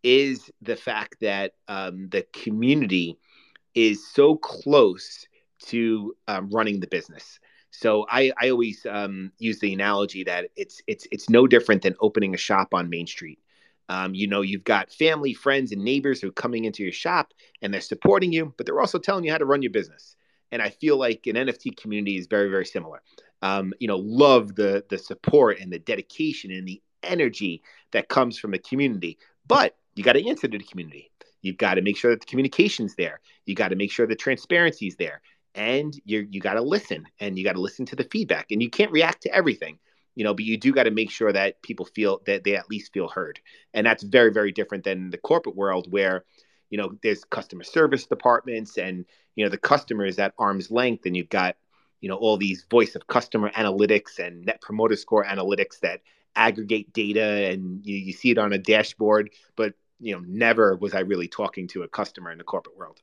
[0.03, 3.19] is the fact that um, the community
[3.75, 5.27] is so close
[5.67, 7.39] to um, running the business
[7.77, 11.97] so I, I always um, use the analogy that it's it's it's no different than
[12.01, 13.41] opening a shop on Main Street.
[13.89, 17.35] Um, you know, you've got family, friends, and neighbors who are coming into your shop
[17.61, 20.15] and they're supporting you, but they're also telling you how to run your business.
[20.53, 23.03] And I feel like an NFT community is very, very similar.
[23.43, 28.39] Um, you know, love the the support and the dedication and the energy that comes
[28.39, 29.19] from the community.
[29.49, 31.11] But you got to answer to the community.
[31.43, 33.21] You've got to make sure that the communication's there.
[33.47, 35.21] You got to make sure the transparency is there
[35.55, 38.63] and you you got to listen and you got to listen to the feedback and
[38.63, 39.79] you can't react to everything
[40.15, 42.71] you know but you do got to make sure that people feel that they at
[42.71, 43.41] least feel heard
[43.73, 46.25] and that's very very different than the corporate world where
[46.71, 49.05] you know there's customer service departments and
[49.37, 51.57] you know the customer is at arm's length and you've got
[52.01, 56.01] you know all these voice of customer analytics and net promoter score analytics that
[56.37, 60.95] aggregate data and you, you see it on a dashboard but you know never was
[60.95, 63.01] i really talking to a customer in the corporate world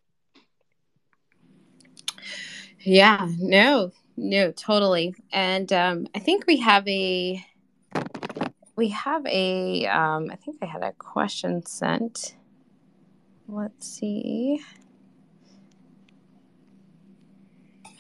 [2.80, 5.16] yeah, no, no, totally.
[5.32, 7.46] And um, I think we have a
[8.76, 12.36] we have a um, I think I had a question sent.
[13.48, 14.62] Let's see.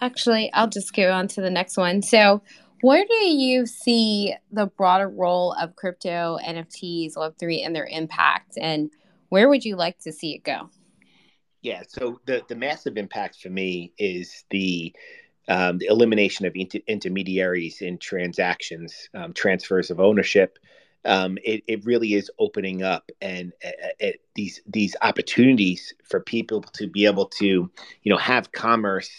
[0.02, 2.02] Actually, I'll just go on to the next one.
[2.02, 2.42] So,
[2.82, 8.58] where do you see the broader role of crypto, NFTs, Web3, and their impact?
[8.60, 8.90] And
[9.30, 10.72] where would you like to see it go?
[11.62, 14.94] Yeah, so the the massive impact for me is the
[15.48, 20.60] um, the elimination of inter- intermediaries in transactions, um, transfers of ownership.
[21.06, 26.62] Um, it, it really is opening up and uh, uh, these these opportunities for people
[26.62, 29.10] to be able to you know have commerce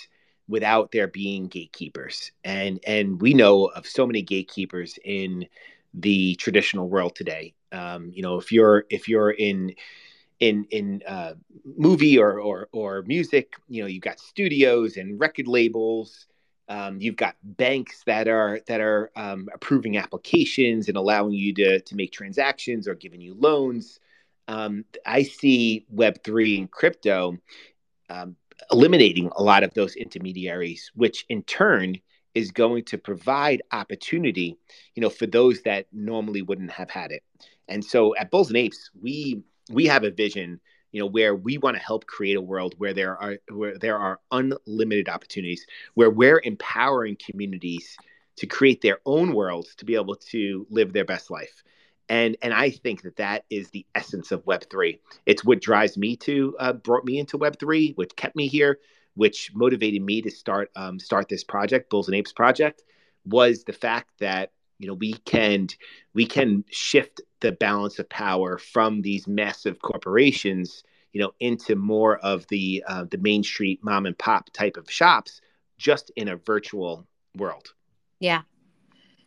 [0.49, 5.47] without there being gatekeepers and and we know of so many gatekeepers in
[5.95, 9.75] the traditional world today um, you know if you're if you're in
[10.43, 13.55] in in uh, movie or, or or music.
[13.69, 16.27] You know, you've got studios and record labels.
[16.69, 21.81] Um, you've got banks that are that are um, approving applications and allowing you to
[21.81, 24.01] to make transactions or giving you loans.
[24.49, 27.39] Um, I see Web three and crypto
[28.11, 28.37] um,
[28.71, 32.01] eliminating a lot of those intermediaries, which in turn
[32.35, 34.59] is going to provide opportunity,
[34.95, 37.23] you know, for those that normally wouldn't have had it.
[37.69, 40.61] And so at Bulls and Apes, we we have a vision
[40.93, 43.99] you know where we want to help create a world where there are where there
[43.99, 47.97] are unlimited opportunities where we're empowering communities
[48.37, 51.63] to create their own worlds to be able to live their best life.
[52.09, 56.17] And and i think that that is the essence of web3 it's what drives me
[56.17, 58.81] to uh, brought me into web3 which kept me here
[59.15, 62.83] which motivated me to start um, start this project bulls and apes project
[63.25, 65.69] was the fact that you know we can
[66.13, 72.17] we can shift the balance of power from these massive corporations, you know, into more
[72.19, 75.43] of the uh, the main street mom and pop type of shops,
[75.77, 77.75] just in a virtual world.
[78.19, 78.43] Yeah.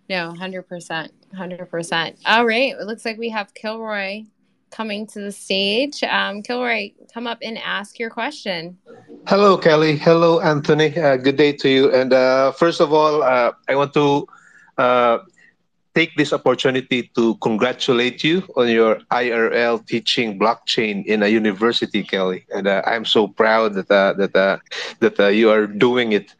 [0.09, 2.17] No, hundred percent, hundred percent.
[2.25, 4.23] All right, it looks like we have Kilroy
[4.71, 6.03] coming to the stage.
[6.03, 8.77] Um, Kilroy, come up and ask your question.
[9.27, 9.97] Hello, Kelley.
[9.97, 10.95] Hello, Anthony.
[10.97, 11.93] Uh, good day to you.
[11.93, 14.27] And uh, first of all, uh, I want to
[14.77, 15.19] uh,
[15.95, 22.45] take this opportunity to congratulate you on your IRL teaching blockchain in a university, Kelley.
[22.53, 24.57] And uh, I'm so proud that uh, that uh,
[24.99, 26.35] that uh, you are doing it.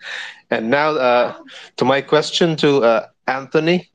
[0.52, 1.34] And now uh,
[1.78, 3.90] to my question to uh, Anthony,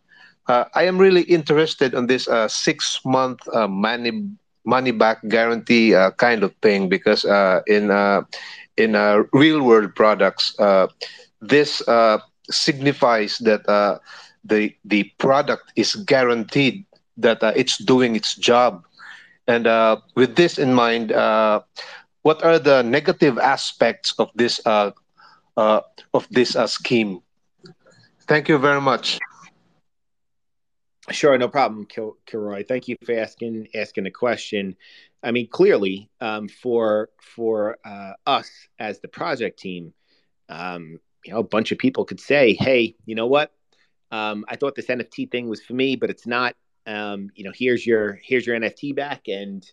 [0.48, 4.26] I am really interested on this six-month money
[4.64, 7.22] money back guarantee kind of thing because
[7.68, 7.92] in
[8.76, 8.90] in
[9.32, 10.56] real-world products,
[11.40, 11.82] this
[12.50, 13.62] signifies that
[14.44, 16.84] the the product is guaranteed
[17.16, 18.84] that uh, it's doing its job.
[19.46, 21.60] And uh, with this in mind, uh,
[22.22, 24.92] what are the negative aspects of this uh,
[25.56, 25.80] uh,
[26.14, 27.20] of this uh, scheme?
[28.26, 29.18] Thank you very much.
[31.10, 32.62] Sure, no problem, Kil- Kilroy.
[32.62, 34.76] Thank you for asking asking the question.
[35.22, 37.78] I mean, clearly, um, for for
[38.26, 39.92] us as the project team,
[40.48, 43.52] um, you know, a bunch of people could say, "Hey, you know what?
[44.10, 46.56] Um, I thought this NFT thing was for me, but it's not.
[46.86, 49.70] Um, you know, here's your here's your NFT back, and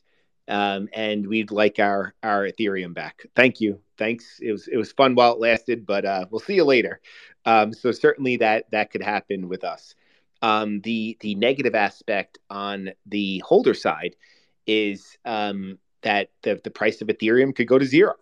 [0.48, 3.26] um, and we'd like our our Ethereum back.
[3.36, 4.40] Thank you, thanks.
[4.42, 7.02] It was it was fun while it lasted, but uh, we'll see you later.
[7.46, 9.96] Um, so certainly that that could happen with us.
[10.42, 14.16] Um, the the negative aspect on the holder side
[14.68, 18.14] is um, that the the price of Ethereum could go to zero.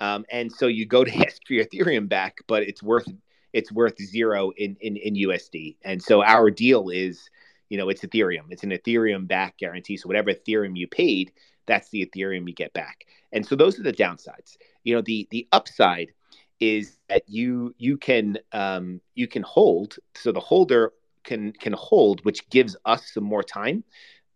[0.00, 3.06] And so you go to ask for your Ethereum back, but it's worth
[3.52, 5.76] it's worth zero in, in, in USD.
[5.82, 7.28] And so our deal is,
[7.68, 8.46] you know, it's Ethereum.
[8.50, 9.96] It's an Ethereum back guarantee.
[9.96, 11.32] So whatever Ethereum you paid,
[11.66, 13.04] that's the Ethereum you get back.
[13.32, 14.56] And so those are the downsides.
[14.84, 16.12] You know, the the upside
[16.60, 19.96] is that you you can um, you can hold.
[20.14, 20.92] So the holder
[21.24, 23.84] can can hold, which gives us some more time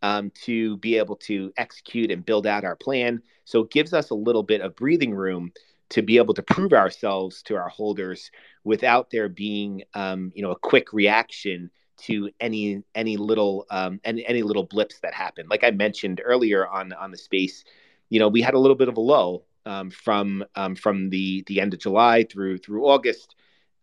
[0.02, 3.22] um, to be able to execute and build out our plan.
[3.44, 5.52] So it gives us a little bit of breathing room
[5.90, 8.30] to be able to prove ourselves to our holders
[8.64, 14.26] without there being um, you know a quick reaction to any any little um, any,
[14.26, 17.64] any little blips that happen like i mentioned earlier on on the space
[18.08, 21.44] you know we had a little bit of a low um, from um, from the
[21.46, 23.34] the end of july through through august.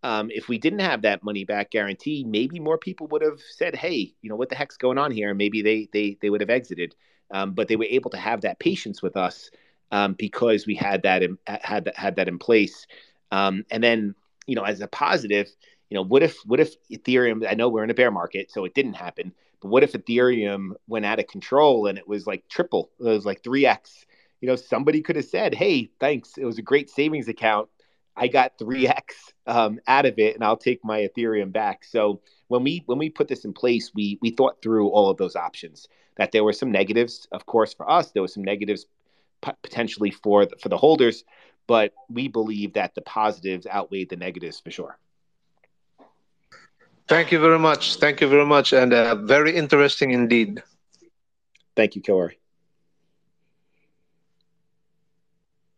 [0.04, 3.74] Um, if we didn't have that money back guarantee maybe more people would have said
[3.74, 5.34] hey you know what the heck's going on here?
[5.34, 6.96] Maybe they they they would have exited.
[7.32, 9.50] Um, but they were able to have that patience with us
[9.94, 12.88] um, because we had that in, had that had that in place.
[13.32, 14.16] Um, and then
[14.48, 15.48] you know, as a positive,
[15.90, 17.48] you know, what if what if Ethereum?
[17.48, 19.32] I know we're in a bear market, so it didn't happen.
[19.62, 22.90] But what if Ethereum went out of control and it was like triple?
[23.00, 24.06] It was like three x.
[24.42, 26.38] You know, somebody could have said, "Hey, thanks.
[26.40, 27.70] It was a great savings account.
[28.18, 32.22] I got three x um, out of it, and I'll take my Ethereum back." So
[32.48, 35.36] when we when we put this in place, we we thought through all of those
[35.36, 35.88] options.
[36.18, 38.12] That there were some negatives, of course, for us.
[38.12, 38.86] There were some negatives
[39.62, 41.24] potentially for the, for the holders,
[41.68, 44.98] but we believe that the positives outweigh the negatives for sure.
[47.08, 47.98] Thank you very much.
[47.98, 50.64] Thank you very much, and uh, very interesting indeed.
[51.76, 52.36] Thank you, Kilroy.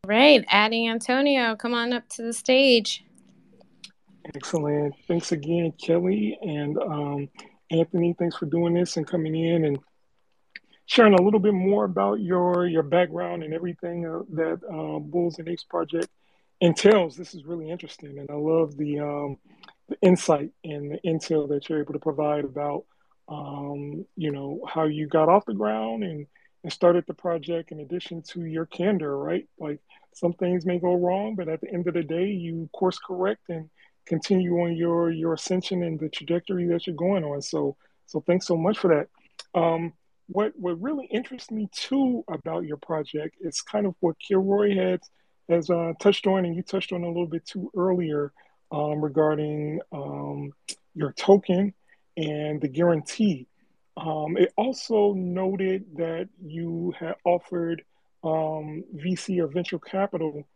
[0.05, 3.03] Right, Addie Antonio, come on up to the stage.
[4.35, 4.93] Excellent.
[5.07, 7.29] Thanks again, Kelley and um,
[7.71, 8.15] Anthony.
[8.17, 9.79] Thanks for doing this and coming in and
[10.85, 15.39] sharing a little bit more about your your background and everything uh, that uh, Bulls
[15.39, 16.09] and Apes Project
[16.61, 17.15] entails.
[17.15, 19.37] This is really interesting, and I love the, um,
[19.89, 22.85] the insight and the intel that you're able to provide about
[23.27, 26.27] um, you know how you got off the ground and
[26.63, 27.71] and started the project.
[27.71, 29.47] In addition to your candor, right?
[29.59, 29.79] Like
[30.13, 33.49] some things may go wrong, but at the end of the day, you course correct
[33.49, 33.69] and
[34.05, 37.41] continue on your your ascension and the trajectory that you're going on.
[37.41, 37.75] So
[38.05, 39.59] so thanks so much for that.
[39.59, 39.93] Um,
[40.27, 45.01] what what really interests me too about your project is kind of what Kilroy had
[45.49, 48.31] has uh, touched on, and you touched on a little bit too earlier
[48.71, 50.51] um, regarding um,
[50.95, 51.73] your token
[52.17, 53.47] and the guarantee.
[53.97, 57.83] Um, it also noted that you had offered
[58.23, 60.47] um, VC or venture capital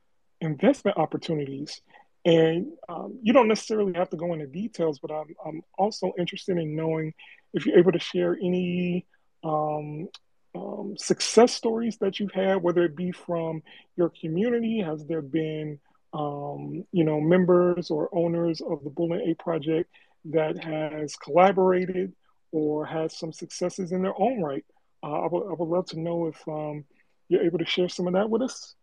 [0.41, 1.81] investment opportunities.
[2.25, 6.57] And um, you don't necessarily have to go into details, but I'm, I'm also interested
[6.57, 7.13] in knowing
[7.53, 9.05] if you're able to share any
[9.43, 10.07] um,
[10.55, 13.61] um, success stories that you've had, whether it be from
[13.95, 14.81] your community?
[14.81, 15.79] Has there been,
[16.13, 19.89] um, you know, members or owners of the Bull and Ape Project
[20.25, 22.13] that has collaborated
[22.51, 24.65] or had some successes in their own right.
[25.03, 26.83] Uh, I, would, I would love to know if um,
[27.29, 28.75] you're able to share some of that with us.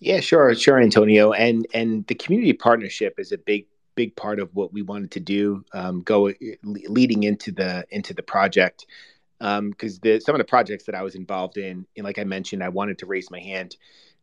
[0.00, 1.32] Yeah, sure, sure, Antonio.
[1.32, 3.66] And and the community partnership is a big
[4.00, 6.32] big part of what we wanted to do um, go
[6.62, 8.86] leading into the into the project
[9.38, 12.62] because um, some of the projects that I was involved in, and like I mentioned,
[12.62, 13.76] I wanted to raise my hand.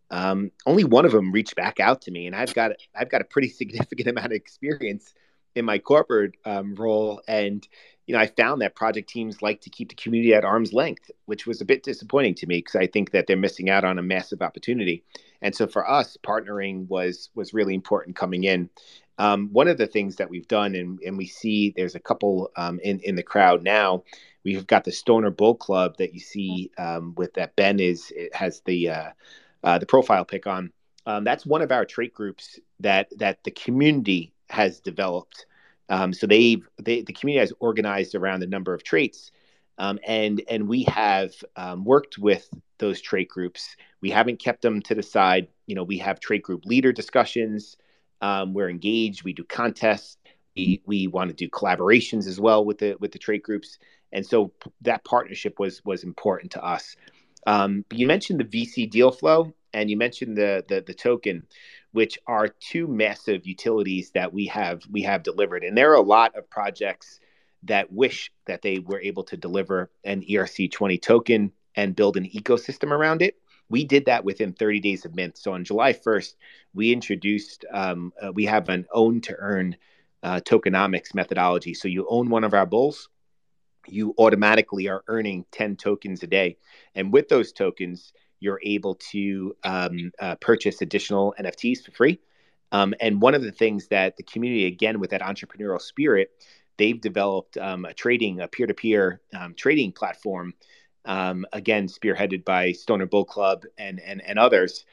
[0.09, 3.21] Um, only one of them reached back out to me, and I've got I've got
[3.21, 5.13] a pretty significant amount of experience
[5.53, 7.67] in my corporate um, role, and
[8.07, 11.11] you know I found that project teams like to keep the community at arm's length,
[11.25, 13.99] which was a bit disappointing to me because I think that they're missing out on
[13.99, 15.03] a massive opportunity.
[15.41, 18.69] And so for us, partnering was was really important coming in.
[19.19, 22.51] Um, one of the things that we've done, and, and we see there's a couple
[22.55, 24.03] um, in in the crowd now.
[24.43, 28.61] We've got the Stoner Bull Club that you see um, with that Ben is has
[28.65, 29.09] the uh,
[29.63, 30.71] uh, the profile pic on.
[31.05, 35.45] Um, that's one of our trait groups that that the community has developed.
[35.89, 39.31] Um, so they've they, the community has organized around the number of traits,
[39.79, 41.33] um, and and we have
[41.83, 42.47] worked with
[42.77, 43.75] those trait groups.
[44.01, 45.47] We haven't kept them to the side.
[45.65, 47.77] You know, we have trait group leader discussions.
[48.21, 49.23] Um, we're engaged.
[49.23, 50.17] We do contests.
[50.55, 53.77] We we want to do collaborations as well with the with the trait groups.
[54.11, 54.51] And so
[54.81, 56.95] that partnership was was important to us.
[57.45, 61.45] Um, you mentioned the VC deal flow, and you mentioned the, the the token,
[61.91, 65.63] which are two massive utilities that we have we have delivered.
[65.63, 67.19] And there are a lot of projects
[67.63, 72.91] that wish that they were able to deliver an ERC20 token and build an ecosystem
[72.91, 73.35] around it.
[73.69, 75.37] We did that within 30 days of Mint.
[75.37, 76.35] So on July 1st,
[76.73, 79.75] we introduced, um, uh, we have an own to earn
[80.23, 81.73] uh, tokenomics methodology.
[81.73, 83.09] So you own one of our bulls,
[83.87, 86.57] you automatically are earning 10 tokens a day.
[86.95, 92.19] And with those tokens, you're able to um, uh, purchase additional NFTs for free.
[92.71, 96.31] Um, and one of the things that the community, again, with that entrepreneurial spirit,
[96.77, 99.21] they've developed um, a trading, a peer to peer
[99.55, 100.53] trading platform
[101.05, 104.85] um, again spearheaded by Stoner Bull Club and and, and others,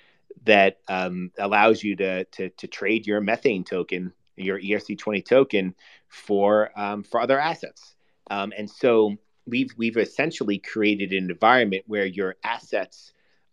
[0.44, 5.74] that um, allows you to, to to trade your methane token, your ERC20 token,
[6.08, 7.94] for um, for other assets.
[8.30, 13.12] Um, and so we've we've essentially created an environment where your assets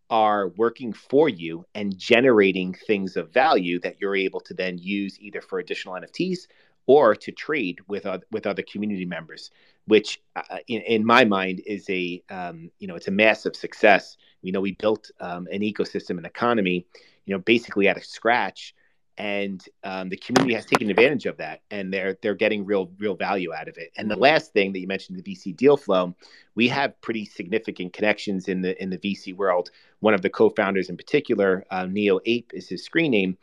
[0.10, 5.18] are working for you and generating things of value that you're able to then use
[5.22, 6.47] either for additional NFTs
[6.88, 9.51] or to trade with uh, with other community members,
[9.86, 14.17] which uh, in, in, my mind is a um, you know it's a massive success.
[14.41, 16.86] We know we built um, an ecosystem and economy,
[17.25, 18.73] you know, basically out of scratch,
[19.17, 23.15] and um, the community has taken advantage of that, and they're they're getting real real
[23.15, 23.91] value out of it.
[23.97, 26.15] And the last thing that you mentioned, the VC deal flow,
[26.55, 29.69] we have pretty significant connections in the in the VC world.
[29.99, 33.38] One of the co-founders in particular, uh, Neo Ape, is his screen name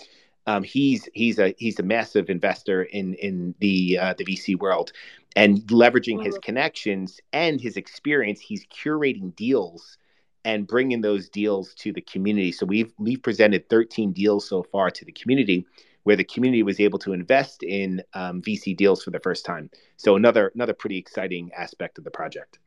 [0.49, 4.93] um, he's he's a he's a massive investor in in the uh, the VC world,
[5.37, 9.99] and leveraging his connections and his experience, he's curating deals
[10.47, 12.51] and bringing those deals to the community.
[12.51, 15.67] So we've we've presented 13 deals so far to the community,
[16.05, 19.69] where the community was able to invest in um, VC deals for the first time.
[19.99, 22.59] So another another pretty exciting aspect of the project.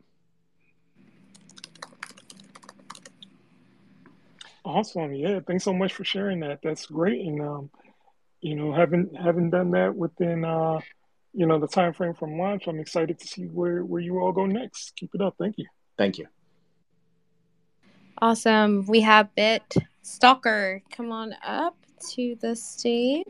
[4.64, 5.14] Awesome.
[5.14, 5.40] Yeah.
[5.46, 6.60] Thanks so much for sharing that.
[6.64, 7.26] That's great.
[7.26, 7.70] And um,
[8.42, 10.80] you know, having having done that within uh,
[11.34, 14.32] you know, the time frame from launch, I'm excited to see where where you all
[14.32, 14.96] go next.
[14.96, 15.36] Keep it up.
[15.40, 15.66] Thank you.
[15.98, 16.28] Thank you.
[18.22, 18.86] Awesome.
[18.88, 20.82] We have Bit Stalker.
[20.92, 21.76] Come on up
[22.12, 23.26] to the stage.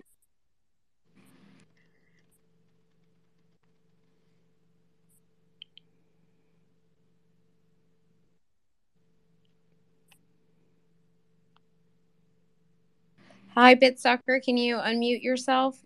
[13.56, 14.42] Hi, Bitstalker.
[14.44, 15.78] Can you unmute yourself?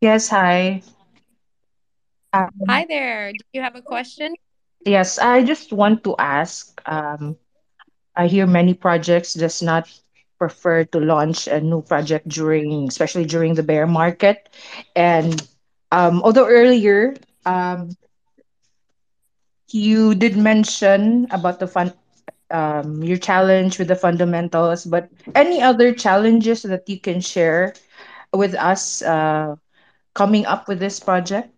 [0.00, 0.82] Yes, hi.
[2.32, 3.32] Um, hi there.
[3.32, 4.34] Do you have a question?
[4.86, 6.80] Yes, I just want to ask.
[6.86, 7.36] Um,
[8.16, 9.88] I hear many projects does not
[10.38, 14.48] prefer to launch a new project during, especially during the bear market.
[14.96, 15.36] And
[15.92, 17.92] um, although earlier um,
[19.68, 21.92] you did mention about the fund
[22.50, 27.74] um, your challenge with the fundamentals, but any other challenges that you can share
[28.32, 29.56] with us uh,
[30.14, 31.50] coming up with this project?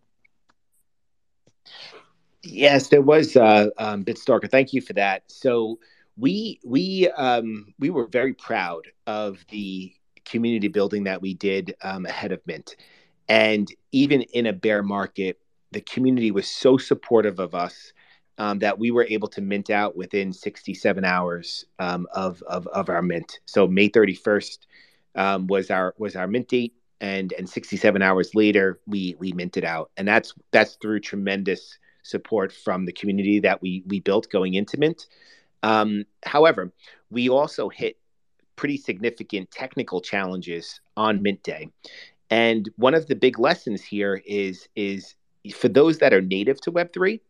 [2.42, 4.50] Yes, there was uh, um, Bitstalker.
[4.50, 5.22] Thank you for that.
[5.28, 5.78] So
[6.16, 9.92] we we um, we were very proud of the
[10.24, 12.76] community building that we did um, ahead of Mint,
[13.28, 15.38] and even in a bear market,
[15.70, 17.92] the community was so supportive of us
[18.42, 22.88] um, that we were able to mint out within 67 hours um, of, of, of
[22.88, 23.38] our mint.
[23.46, 24.58] So May 31st
[25.14, 29.64] um, was our was our mint date, and and 67 hours later we we minted
[29.64, 29.92] out.
[29.96, 34.76] And that's that's through tremendous support from the community that we we built going into
[34.76, 35.06] mint.
[35.62, 36.72] Um, however
[37.10, 37.96] we also hit
[38.56, 41.68] pretty significant technical challenges on mint day.
[42.28, 45.14] And one of the big lessons here is is
[45.54, 47.20] for those that are native to web3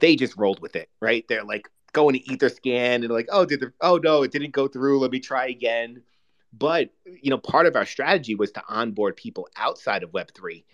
[0.00, 3.60] they just rolled with it right they're like going to etherscan and like oh did
[3.60, 6.02] the oh no it didn't go through let me try again
[6.52, 6.90] but
[7.22, 10.64] you know, part of our strategy was to onboard people outside of Web3.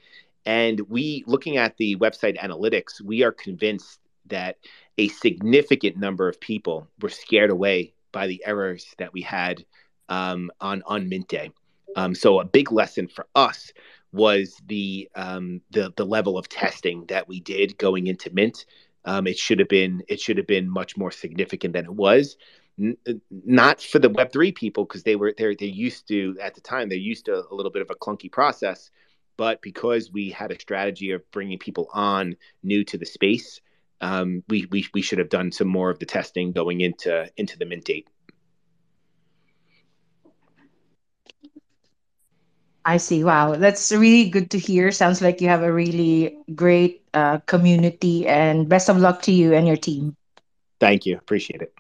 [0.45, 4.59] And we, looking at the website analytics, we are convinced that
[4.99, 9.65] a significant number of people were scared away by the errors that we had
[10.09, 11.51] um, on on Mint Day.
[11.97, 13.73] Um, so a big lesson for us
[14.13, 18.65] was the um, the the level of testing that we did going into Mint.
[19.07, 22.37] Um, it should have been it should have been much more significant than it was.
[22.79, 22.99] N-
[23.31, 26.61] not for the Web three people because they were they're they used to at the
[26.61, 28.91] time they're used to a little bit of a clunky process,
[29.37, 33.61] but because we had a strategy of bringing people on new to the space,
[34.01, 37.57] um, we, we we should have done some more of the testing going into into
[37.59, 38.09] the mint date.
[42.85, 43.25] I see.
[43.25, 44.93] Wow, that's really good to hear.
[44.93, 49.55] Sounds like you have a really great uh, community, and best of luck to you
[49.55, 50.15] and your team.
[50.79, 51.17] Thank you.
[51.17, 51.73] Appreciate it.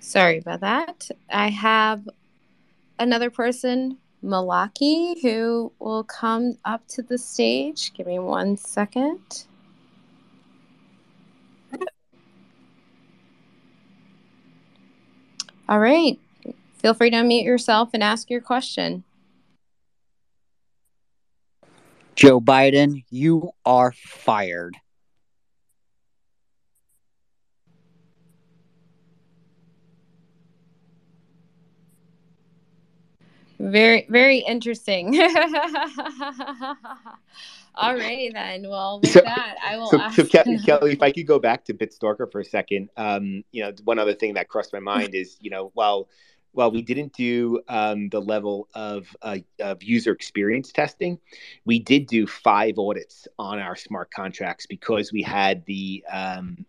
[0.00, 1.10] Sorry about that.
[1.30, 2.08] I have
[2.98, 7.92] another person, Malaki, who will come up to the stage.
[7.94, 9.47] Give me one second.
[15.68, 16.18] All right.
[16.78, 19.04] Feel free to unmute yourself and ask your question.
[22.16, 24.74] Joe Biden, you are fired.
[33.60, 35.14] Very, very interesting.
[37.74, 38.68] All righty then.
[38.68, 40.16] Well, with So- that, I will So, ask.
[40.16, 43.62] so Ke- Kelley, if I could go back to BitStalker for a second, um, you
[43.62, 46.08] know, one other thing that crossed my mind is, you know, while
[46.52, 51.18] while we didn't do um, the level of uh, of user experience testing,
[51.66, 56.64] we did do five audits on our smart contracts because we had the um,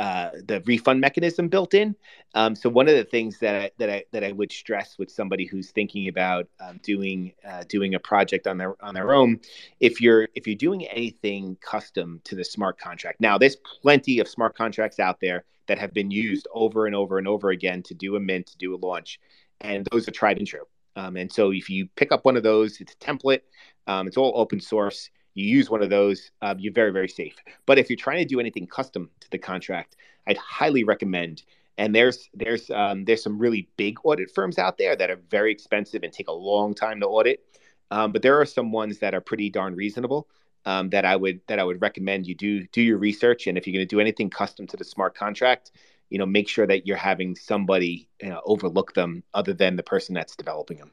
[0.00, 1.94] uh, the refund mechanism built in.
[2.34, 5.10] Um, so one of the things that I, that I that I would stress with
[5.10, 9.40] somebody who's thinking about um, doing uh, doing a project on their on their own,
[9.78, 14.26] if you're if you're doing anything custom to the smart contract, now there's plenty of
[14.26, 17.92] smart contracts out there that have been used over and over and over again to
[17.92, 19.20] do a mint, to do a launch,
[19.60, 20.64] and those are tried and true.
[20.96, 23.42] Um, and so if you pick up one of those, it's a template.
[23.86, 27.36] Um, it's all open source you use one of those, um, you're very, very safe.
[27.66, 31.42] But if you're trying to do anything custom to the contract, I'd highly recommend.
[31.78, 35.50] And there's there's um, there's some really big audit firms out there that are very
[35.50, 37.44] expensive and take a long time to audit.
[37.90, 40.28] Um, but there are some ones that are pretty darn reasonable
[40.66, 43.46] um, that I would that I would recommend you do do your research.
[43.46, 45.72] And if you're going to do anything custom to the smart contract,
[46.10, 49.82] you know, make sure that you're having somebody you know, overlook them other than the
[49.82, 50.90] person that's developing them.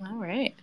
[0.00, 0.56] All right.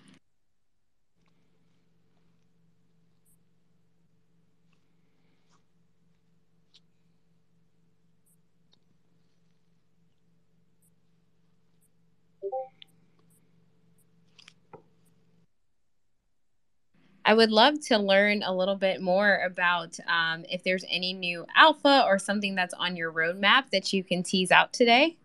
[17.26, 21.46] I would love to learn a little bit more about um, if there's any new
[21.56, 25.18] alpha or something that's on your roadmap that you can tease out today.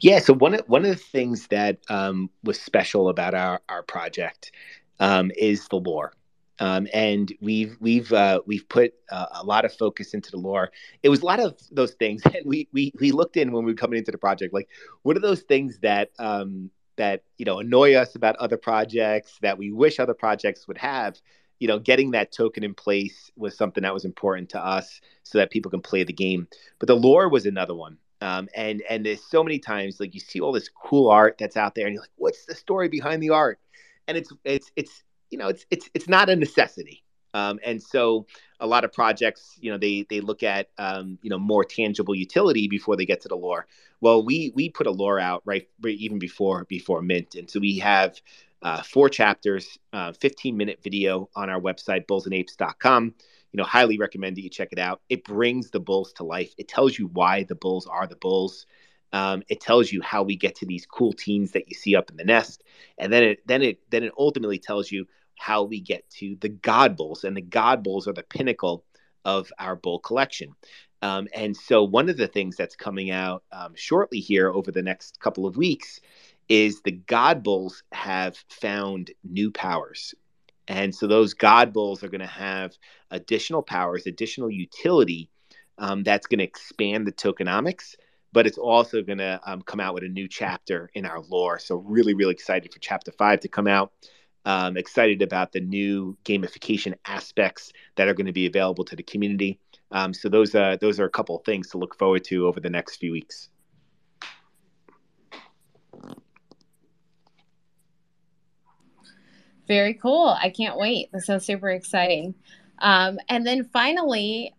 [0.00, 3.82] Yeah, so one of one of the things that um, was special about our our
[3.82, 4.52] project
[5.00, 6.12] um, is the lore,
[6.58, 10.70] um, and we've we've uh, we've put uh, a lot of focus into the lore.
[11.02, 13.72] It was a lot of those things, and we we we looked in when we
[13.72, 14.68] were coming into the project, like
[15.02, 19.58] what are those things that um, that you know annoy us about other projects that
[19.58, 21.20] we wish other projects would have.
[21.60, 25.38] You know, getting that token in place was something that was important to us, so
[25.38, 26.48] that people can play the game.
[26.78, 27.96] But the lore was another one.
[28.24, 31.58] Um, and and there's so many times like you see all this cool art that's
[31.58, 33.60] out there, and you're like, what's the story behind the art?
[34.08, 37.02] And it's it's it's you know it's it's it's not a necessity.
[37.34, 38.26] Um, and so
[38.60, 42.14] a lot of projects, you know, they they look at um, you know more tangible
[42.14, 43.66] utility before they get to the lore.
[44.00, 47.78] Well, we we put a lore out right, even before before mint, and so we
[47.80, 48.18] have
[48.62, 53.14] uh, four chapters, uh, 15 minute video on our website bullsandapes.com
[53.54, 55.00] you know, highly recommend that you check it out.
[55.08, 56.52] It brings the Bulls to life.
[56.58, 58.66] It tells you why the Bulls are the Bulls.
[59.12, 62.10] Um, it tells you how we get to these cool teens that you see up
[62.10, 62.64] in the nest,
[62.98, 65.06] and then it then it then it ultimately tells you
[65.38, 68.84] how we get to the God Bulls, and the God Bulls are the pinnacle
[69.24, 70.50] of our bull collection.
[71.00, 74.82] Um, and so, one of the things that's coming out um, shortly here over the
[74.82, 76.00] next couple of weeks
[76.48, 80.12] is the God Bulls have found new powers.
[80.68, 82.76] And so, those God Bulls are going to have
[83.10, 85.30] additional powers, additional utility
[85.78, 87.96] um, that's going to expand the tokenomics,
[88.32, 91.58] but it's also going to um, come out with a new chapter in our lore.
[91.58, 93.92] So, really, really excited for chapter five to come out.
[94.46, 99.02] Um, excited about the new gamification aspects that are going to be available to the
[99.02, 99.58] community.
[99.90, 102.60] Um, so those uh, those are a couple of things to look forward to over
[102.60, 103.48] the next few weeks.
[109.66, 110.36] Very cool.
[110.40, 111.10] I can't wait.
[111.12, 112.34] This sounds super exciting.
[112.80, 114.54] Um, and then finally,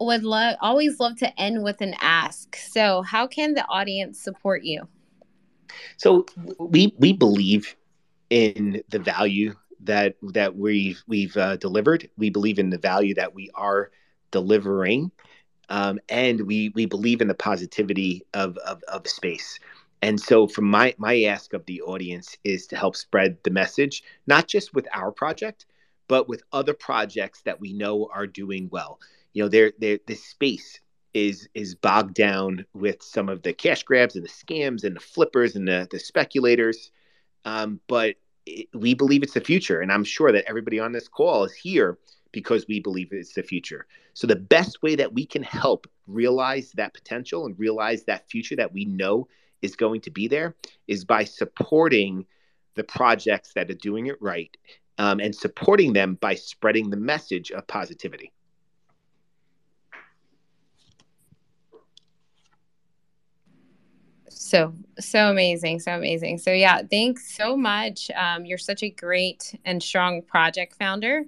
[0.00, 2.56] would love always love to end with an ask.
[2.56, 4.88] So, how can the audience support you?
[5.96, 6.26] So
[6.58, 7.76] we we believe
[8.30, 12.08] in the value that that we've we've uh, delivered.
[12.16, 13.90] We believe in the value that we are
[14.30, 15.10] delivering,
[15.68, 19.58] um, and we we believe in the positivity of, of of space.
[20.02, 24.02] And so, from my my ask of the audience is to help spread the message,
[24.26, 25.66] not just with our project,
[26.08, 28.98] but with other projects that we know are doing well.
[29.32, 30.80] You know, there there this space
[31.12, 35.00] is is bogged down with some of the cash grabs and the scams and the
[35.00, 36.90] flippers and the the speculators
[37.44, 39.80] um, but it, we believe it's the future.
[39.80, 41.98] And I'm sure that everybody on this call is here
[42.32, 43.86] because we believe it's the future.
[44.14, 48.56] So, the best way that we can help realize that potential and realize that future
[48.56, 49.28] that we know
[49.62, 50.54] is going to be there
[50.88, 52.26] is by supporting
[52.74, 54.56] the projects that are doing it right
[54.98, 58.32] um, and supporting them by spreading the message of positivity.
[64.50, 66.38] so so amazing so amazing.
[66.38, 68.10] So yeah thanks so much.
[68.16, 71.24] Um, you're such a great and strong project founder.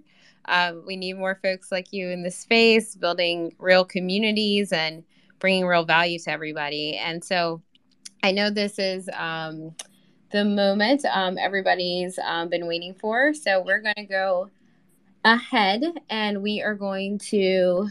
[0.47, 5.05] Uh, we need more folks like you in the space building real communities and
[5.39, 6.97] bringing real value to everybody.
[6.97, 7.63] And so
[8.23, 9.75] i know this is um,
[10.31, 14.49] the moment um, everybody's um, been waiting for so we're going to go
[15.25, 17.89] ahead and we are going to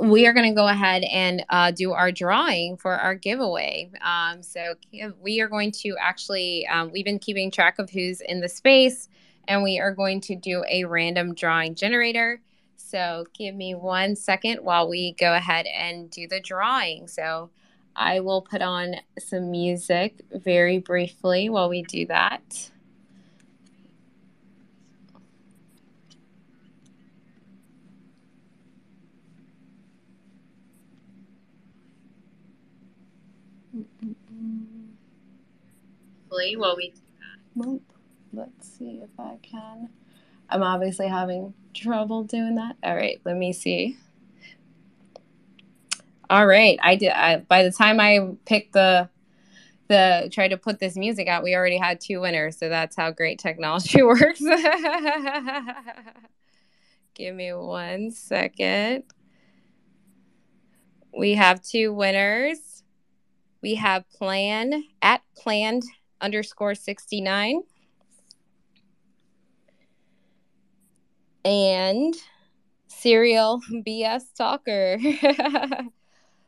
[0.00, 3.90] we are going to go ahead and uh, do our drawing for our giveaway.
[4.02, 4.74] Um, so
[5.20, 9.08] we are going to actually, um, we've been keeping track of who's in the space,
[9.48, 12.40] and we are going to do a random drawing generator.
[12.76, 17.08] So give me one second while we go ahead and do the drawing.
[17.08, 17.50] So
[17.96, 22.70] I will put on some music very briefly while we do that.
[36.56, 36.92] While we
[38.32, 39.88] Let's see if I can.
[40.50, 42.76] I'm obviously having trouble doing that.
[42.82, 43.96] All right, let me see.
[46.28, 47.10] All right, I did.
[47.10, 49.08] I, by the time I picked the
[49.88, 52.58] the try to put this music out, we already had two winners.
[52.58, 54.42] So that's how great technology works.
[57.14, 59.04] Give me one second.
[61.16, 62.76] We have two winners
[63.66, 65.82] we have plan at planned
[66.20, 67.62] underscore 69
[71.44, 72.14] and
[72.86, 74.98] serial bs talker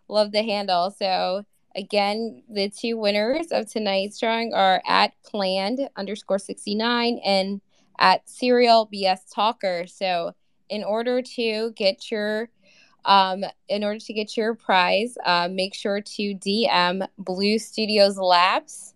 [0.08, 0.90] love the handle.
[0.90, 1.44] So
[1.76, 7.60] again the two winners of tonight's drawing are at planned underscore 69 and
[7.98, 9.86] at serial bs talker.
[9.86, 10.32] So
[10.68, 12.50] in order to get your
[13.04, 18.94] um, in order to get your prize, uh, make sure to DM Blue Studios Labs.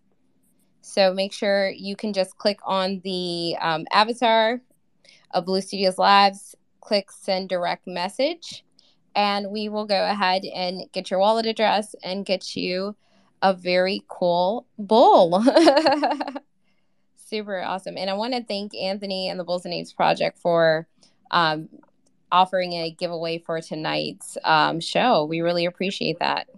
[0.83, 4.61] So make sure you can just click on the um, avatar
[5.31, 8.65] of Blue Studios Labs, click send direct message,
[9.15, 12.97] and we will go ahead and get your wallet address and get you
[13.43, 15.45] a very cool bull.
[17.17, 17.97] Super awesome.
[17.97, 20.87] And I want to thank Anthony and the Bulls and Apes Project for
[21.31, 21.69] um,
[22.31, 25.25] offering a giveaway for tonight's um, show.
[25.25, 26.49] We really appreciate that.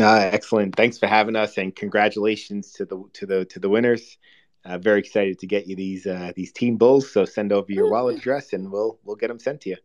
[0.00, 0.74] Uh, excellent.
[0.74, 4.18] Thanks for having us, and congratulations to the to the to the winners.
[4.64, 7.12] Uh, very excited to get you these uh, these team bulls.
[7.12, 9.76] So send over your wallet address, and we'll we'll get them sent to you.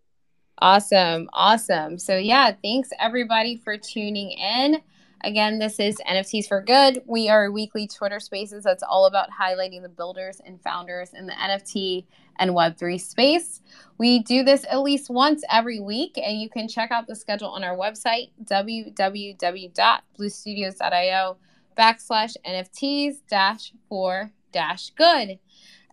[0.61, 1.97] Awesome, awesome.
[1.97, 4.81] So yeah, thanks everybody for tuning in.
[5.23, 7.01] Again, this is NFTs for Good.
[7.05, 11.27] We are a weekly Twitter spaces that's all about highlighting the builders and founders in
[11.27, 12.03] the NFT
[12.39, 13.61] and Web3 space.
[13.97, 17.47] We do this at least once every week, and you can check out the schedule
[17.49, 21.37] on our website, www.bluestudios.io
[21.77, 25.39] backslash NFTs dash for dash good.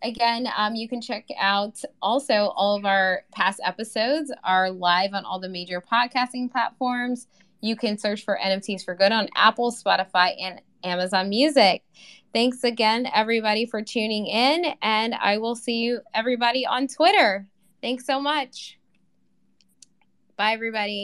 [0.03, 5.25] Again, um, you can check out also all of our past episodes are live on
[5.25, 7.27] all the major podcasting platforms.
[7.63, 11.83] You can search for NFTs for Good on Apple, Spotify, and Amazon Music.
[12.33, 17.47] Thanks again, everybody, for tuning in, and I will see you, everybody, on Twitter.
[17.81, 18.79] Thanks so much.
[20.37, 20.93] Bye, everybody.